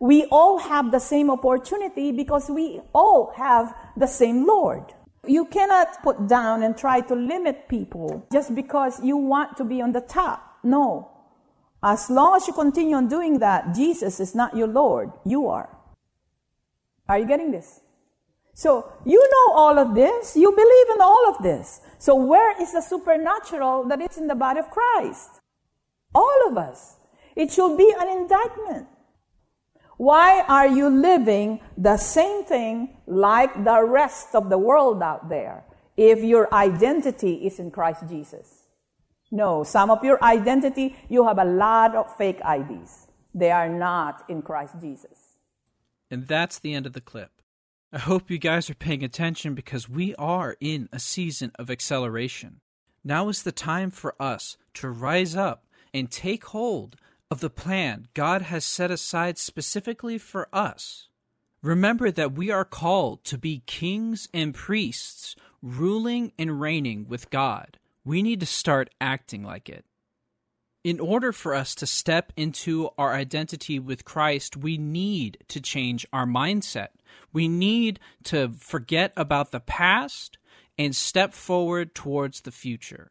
We 0.00 0.24
all 0.26 0.58
have 0.58 0.90
the 0.90 0.98
same 0.98 1.30
opportunity 1.30 2.12
because 2.12 2.50
we 2.50 2.80
all 2.94 3.32
have 3.36 3.74
the 3.96 4.06
same 4.06 4.46
Lord. 4.46 4.92
You 5.26 5.46
cannot 5.46 6.02
put 6.02 6.26
down 6.26 6.62
and 6.62 6.76
try 6.76 7.00
to 7.02 7.14
limit 7.14 7.68
people 7.68 8.26
just 8.32 8.54
because 8.54 9.02
you 9.02 9.16
want 9.16 9.56
to 9.56 9.64
be 9.64 9.80
on 9.80 9.92
the 9.92 10.00
top. 10.00 10.58
No. 10.62 11.10
As 11.82 12.10
long 12.10 12.36
as 12.36 12.46
you 12.46 12.54
continue 12.54 12.96
on 12.96 13.08
doing 13.08 13.38
that, 13.38 13.74
Jesus 13.74 14.20
is 14.20 14.34
not 14.34 14.56
your 14.56 14.68
Lord. 14.68 15.12
You 15.24 15.48
are. 15.48 15.68
Are 17.08 17.18
you 17.18 17.26
getting 17.26 17.50
this? 17.50 17.80
So 18.54 18.92
you 19.04 19.20
know 19.20 19.54
all 19.54 19.78
of 19.78 19.94
this. 19.94 20.36
You 20.36 20.50
believe 20.50 20.94
in 20.94 21.00
all 21.00 21.28
of 21.28 21.42
this. 21.42 21.80
So 21.98 22.14
where 22.14 22.60
is 22.60 22.72
the 22.72 22.80
supernatural 22.80 23.84
that 23.88 24.00
is 24.00 24.16
in 24.16 24.28
the 24.28 24.34
body 24.34 24.60
of 24.60 24.70
Christ? 24.70 25.40
All 26.14 26.48
of 26.48 26.56
us. 26.56 26.96
It 27.36 27.50
should 27.50 27.76
be 27.76 27.92
an 27.98 28.08
indictment. 28.08 28.88
Why 29.96 30.42
are 30.42 30.66
you 30.66 30.88
living 30.88 31.60
the 31.78 31.96
same 31.96 32.44
thing 32.44 32.96
like 33.06 33.64
the 33.64 33.84
rest 33.84 34.34
of 34.34 34.50
the 34.50 34.58
world 34.58 35.02
out 35.02 35.28
there 35.28 35.64
if 35.96 36.22
your 36.22 36.52
identity 36.52 37.46
is 37.46 37.58
in 37.58 37.70
Christ 37.70 38.02
Jesus? 38.08 38.64
No, 39.30 39.64
some 39.64 39.90
of 39.90 40.04
your 40.04 40.22
identity, 40.22 40.96
you 41.08 41.26
have 41.26 41.38
a 41.38 41.44
lot 41.44 41.94
of 41.94 42.16
fake 42.16 42.40
IDs. 42.40 43.08
They 43.34 43.50
are 43.50 43.68
not 43.68 44.24
in 44.28 44.42
Christ 44.42 44.74
Jesus. 44.80 45.36
And 46.10 46.26
that's 46.26 46.58
the 46.58 46.74
end 46.74 46.86
of 46.86 46.92
the 46.92 47.00
clip. 47.00 47.30
I 47.92 47.98
hope 47.98 48.30
you 48.30 48.38
guys 48.38 48.68
are 48.70 48.74
paying 48.74 49.04
attention 49.04 49.54
because 49.54 49.88
we 49.88 50.14
are 50.16 50.56
in 50.60 50.88
a 50.92 50.98
season 50.98 51.52
of 51.56 51.70
acceleration. 51.70 52.60
Now 53.04 53.28
is 53.28 53.42
the 53.42 53.52
time 53.52 53.90
for 53.90 54.14
us 54.20 54.56
to 54.74 54.88
rise 54.88 55.36
up 55.36 55.64
and 55.92 56.10
take 56.10 56.46
hold 56.46 56.96
of 57.34 57.40
the 57.40 57.50
plan 57.50 58.06
God 58.14 58.42
has 58.42 58.64
set 58.64 58.92
aside 58.92 59.38
specifically 59.38 60.18
for 60.18 60.46
us. 60.52 61.08
Remember 61.64 62.12
that 62.12 62.36
we 62.36 62.52
are 62.52 62.64
called 62.64 63.24
to 63.24 63.36
be 63.36 63.64
kings 63.66 64.28
and 64.32 64.54
priests, 64.54 65.34
ruling 65.60 66.30
and 66.38 66.60
reigning 66.60 67.08
with 67.08 67.30
God. 67.30 67.80
We 68.04 68.22
need 68.22 68.38
to 68.38 68.46
start 68.46 68.94
acting 69.00 69.42
like 69.42 69.68
it. 69.68 69.84
In 70.84 71.00
order 71.00 71.32
for 71.32 71.56
us 71.56 71.74
to 71.76 71.86
step 71.86 72.32
into 72.36 72.90
our 72.96 73.14
identity 73.14 73.80
with 73.80 74.04
Christ, 74.04 74.56
we 74.56 74.78
need 74.78 75.38
to 75.48 75.60
change 75.60 76.06
our 76.12 76.26
mindset. 76.26 76.90
We 77.32 77.48
need 77.48 77.98
to 78.24 78.50
forget 78.60 79.12
about 79.16 79.50
the 79.50 79.58
past 79.58 80.38
and 80.78 80.94
step 80.94 81.34
forward 81.34 81.96
towards 81.96 82.42
the 82.42 82.52
future. 82.52 83.10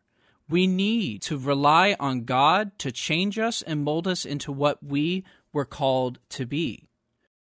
We 0.49 0.67
need 0.67 1.21
to 1.23 1.37
rely 1.37 1.95
on 1.99 2.25
God 2.25 2.77
to 2.79 2.91
change 2.91 3.39
us 3.39 3.61
and 3.61 3.83
mold 3.83 4.07
us 4.07 4.25
into 4.25 4.51
what 4.51 4.83
we 4.83 5.23
were 5.51 5.65
called 5.65 6.19
to 6.29 6.45
be. 6.45 6.89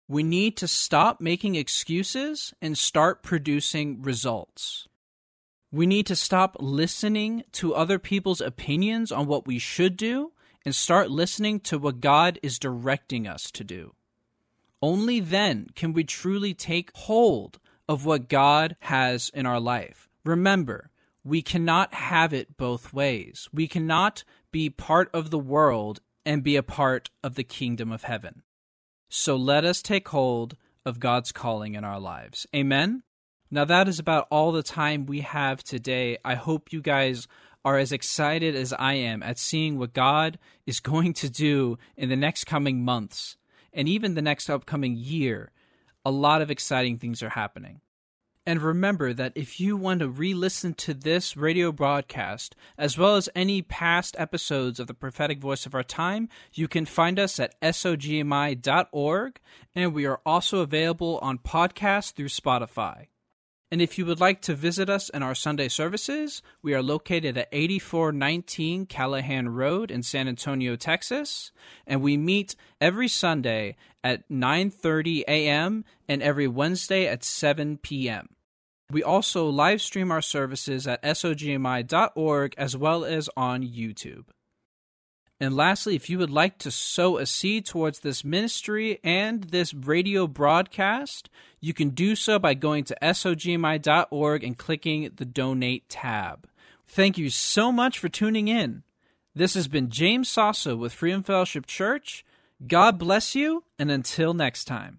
We 0.09 0.23
need 0.23 0.57
to 0.57 0.69
stop 0.69 1.21
making 1.21 1.55
excuses 1.55 2.55
and 2.63 2.79
start 2.79 3.23
producing 3.23 4.01
results. 4.01 4.89
We 5.71 5.87
need 5.87 6.07
to 6.07 6.17
stop 6.17 6.57
listening 6.61 7.45
to 7.53 7.75
other 7.75 7.99
people's 7.99 8.41
opinions 8.41 9.13
on 9.13 9.27
what 9.27 9.47
we 9.47 9.59
should 9.59 9.99
do 9.99 10.33
and 10.65 10.75
start 10.75 11.11
listening 11.11 11.61
to 11.61 11.79
what 11.79 12.01
God 12.01 12.39
is 12.43 12.59
directing 12.59 13.27
us 13.27 13.51
to 13.51 13.65
do. 13.65 13.95
Only 14.81 15.21
then 15.21 15.67
can 15.75 15.93
we 15.93 16.05
truly 16.05 16.55
take 16.55 16.91
hold 16.95 17.59
of 17.89 18.07
what 18.07 18.29
God 18.29 18.77
has 18.81 19.31
in 19.35 19.45
our 19.45 19.61
life. 19.61 20.09
Remember, 20.25 20.91
we 21.25 21.43
cannot 21.43 21.95
have 21.95 22.33
it 22.33 22.57
both 22.57 22.93
ways. 22.93 23.49
We 23.53 23.69
cannot 23.69 24.25
be 24.51 24.71
part 24.71 25.11
of 25.13 25.31
the 25.31 25.39
world 25.39 26.01
and 26.25 26.43
be 26.43 26.57
a 26.57 26.63
part 26.63 27.11
of 27.23 27.35
the 27.35 27.45
kingdom 27.45 27.93
of 27.93 28.05
heaven. 28.05 28.43
So 29.09 29.37
let 29.37 29.65
us 29.65 29.83
take 29.83 30.09
hold 30.09 30.57
of 30.85 31.01
God's 31.01 31.33
calling 31.33 31.75
in 31.75 31.85
our 31.85 32.01
lives. 32.01 32.47
Amen. 32.55 33.03
Now, 33.51 33.65
that 33.65 33.89
is 33.89 33.99
about 33.99 34.27
all 34.31 34.53
the 34.53 34.63
time 34.63 35.07
we 35.07 35.21
have 35.21 35.63
today. 35.63 36.19
I 36.25 36.35
hope 36.35 36.73
you 36.73 36.83
guys 36.83 37.27
are 37.65 37.79
as 37.79 37.93
excited 37.93 38.55
as 38.55 38.73
I 38.75 38.95
am 38.95 39.23
at 39.23 39.39
seeing 39.39 39.79
what 39.79 39.95
God 39.95 40.39
is 40.67 40.81
going 40.81 41.15
to 41.15 41.31
do 41.31 41.79
in 41.97 42.09
the 42.09 42.17
next 42.17 42.45
coming 42.45 42.85
months 42.85 43.37
and 43.73 43.89
even 43.89 44.15
the 44.15 44.23
next 44.23 44.51
upcoming 44.51 44.97
year. 44.97 45.51
A 46.05 46.11
lot 46.11 46.43
of 46.43 46.51
exciting 46.51 46.99
things 46.99 47.23
are 47.23 47.31
happening. 47.31 47.81
And 48.49 48.63
remember 48.63 49.13
that 49.13 49.33
if 49.35 49.61
you 49.61 49.77
want 49.77 50.01
to 50.01 50.09
re 50.09 50.33
listen 50.33 50.73
to 50.77 50.95
this 50.95 51.37
radio 51.37 51.71
broadcast, 51.71 52.57
as 52.79 52.97
well 52.97 53.17
as 53.17 53.29
any 53.35 53.61
past 53.61 54.17
episodes 54.19 54.81
of 54.81 54.87
the 54.87 54.95
prophetic 54.95 55.39
voice 55.39 55.67
of 55.67 55.75
our 55.75 55.83
time, 55.83 56.31
you 56.55 56.67
can 56.67 56.87
find 56.87 57.19
us 57.19 57.39
at 57.39 57.61
sogmi.org, 57.61 59.41
and 59.75 59.93
we 59.93 60.07
are 60.07 60.23
also 60.25 60.61
available 60.61 61.19
on 61.21 61.37
podcast 61.37 62.15
through 62.15 62.29
Spotify. 62.29 63.09
And 63.71 63.83
if 63.83 63.99
you 63.99 64.07
would 64.07 64.19
like 64.19 64.41
to 64.41 64.55
visit 64.55 64.89
us 64.89 65.11
in 65.11 65.23
our 65.23 65.35
Sunday 65.35 65.69
services, 65.69 66.41
we 66.63 66.73
are 66.73 66.83
located 66.83 67.37
at 67.37 67.51
8419 67.53 68.87
Callahan 68.87 69.51
Road 69.51 69.91
in 69.91 70.03
San 70.03 70.27
Antonio, 70.27 70.75
Texas, 70.75 71.53
and 71.87 72.01
we 72.01 72.17
meet 72.17 72.57
every 72.81 73.09
Sunday 73.09 73.77
at 74.03 74.27
9:30 74.31 75.25
a.m. 75.29 75.85
and 76.09 76.23
every 76.23 76.49
Wednesday 76.49 77.07
at 77.07 77.23
7 77.23 77.77
p.m. 77.77 78.37
We 78.91 79.03
also 79.03 79.49
live 79.49 79.83
stream 79.83 80.11
our 80.11 80.23
services 80.23 80.87
at 80.87 81.03
sogmi.org 81.03 82.55
as 82.57 82.77
well 82.77 83.05
as 83.05 83.29
on 83.37 83.63
YouTube. 83.63 84.25
And 85.41 85.55
lastly, 85.55 85.95
if 85.95 86.11
you 86.11 86.19
would 86.19 86.31
like 86.31 86.59
to 86.59 86.71
sow 86.71 87.19
a 87.19 87.27
seed 87.27 87.67
towards 87.67 88.01
this 88.01 88.25
ministry 88.25 88.99
and 89.05 89.45
this 89.45 89.73
radio 89.73 90.27
broadcast, 90.27 91.29
you 91.61 91.73
can 91.73 91.91
do 91.91 92.17
so 92.17 92.39
by 92.39 92.55
going 92.55 92.85
to 92.85 92.97
sogmi.org 93.01 94.43
and 94.43 94.59
clicking 94.59 95.11
the 95.15 95.25
donate 95.25 95.89
tab. 95.89 96.49
Thank 96.87 97.19
you 97.19 97.31
so 97.31 97.71
much 97.71 97.99
for 97.99 98.09
tuning 98.09 98.49
in. 98.49 98.83
This 99.35 99.55
has 99.55 99.69
been 99.69 99.91
James 99.91 100.29
Sasso 100.29 100.75
with 100.75 100.93
Freedom 100.93 101.23
Fellowship 101.23 101.67
Church. 101.67 102.25
God 102.67 102.99
bless 102.99 103.37
you, 103.37 103.65
and 103.79 103.91
until 103.91 104.35
next 104.35 104.65
time. 104.65 104.99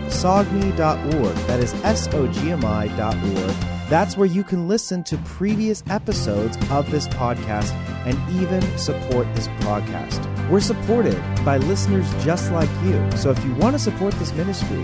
sogmi.org. 0.11 1.35
That 1.47 1.59
is 1.59 1.73
S 1.83 2.07
O 2.13 2.27
G 2.27 2.51
M 2.51 2.63
I.org. 2.63 3.55
That's 3.89 4.15
where 4.15 4.27
you 4.27 4.43
can 4.43 4.69
listen 4.69 5.03
to 5.03 5.17
previous 5.17 5.83
episodes 5.89 6.57
of 6.69 6.89
this 6.91 7.09
podcast 7.09 7.73
and 8.05 8.17
even 8.41 8.61
support 8.77 9.27
this 9.35 9.49
podcast. 9.65 10.49
We're 10.49 10.61
supported 10.61 11.19
by 11.43 11.57
listeners 11.57 12.09
just 12.23 12.51
like 12.53 12.69
you. 12.85 13.11
So 13.17 13.31
if 13.31 13.43
you 13.43 13.53
want 13.55 13.75
to 13.75 13.79
support 13.79 14.13
this 14.13 14.31
ministry, 14.33 14.83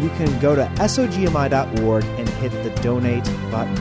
you 0.00 0.08
can 0.16 0.38
go 0.40 0.54
to 0.54 0.64
sogmi.org 0.76 2.04
and 2.04 2.28
hit 2.28 2.52
the 2.64 2.70
donate 2.82 3.24
button. 3.50 3.76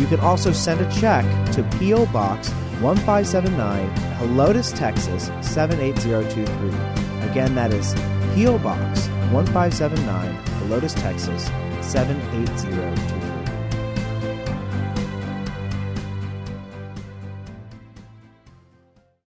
You 0.00 0.06
can 0.08 0.20
also 0.20 0.52
send 0.52 0.80
a 0.80 0.90
check 0.90 1.24
to 1.52 1.62
P.O. 1.78 2.06
Box 2.06 2.50
1579, 2.80 3.88
Helotes, 4.18 4.76
Texas 4.76 5.26
78023. 5.40 7.30
Again, 7.30 7.54
that 7.54 7.72
is 7.72 7.94
P.O. 8.34 8.58
Box 8.58 9.08
1579, 9.32 10.34
Helotes, 10.62 10.94
Texas 10.94 11.50
78023. 11.80 13.25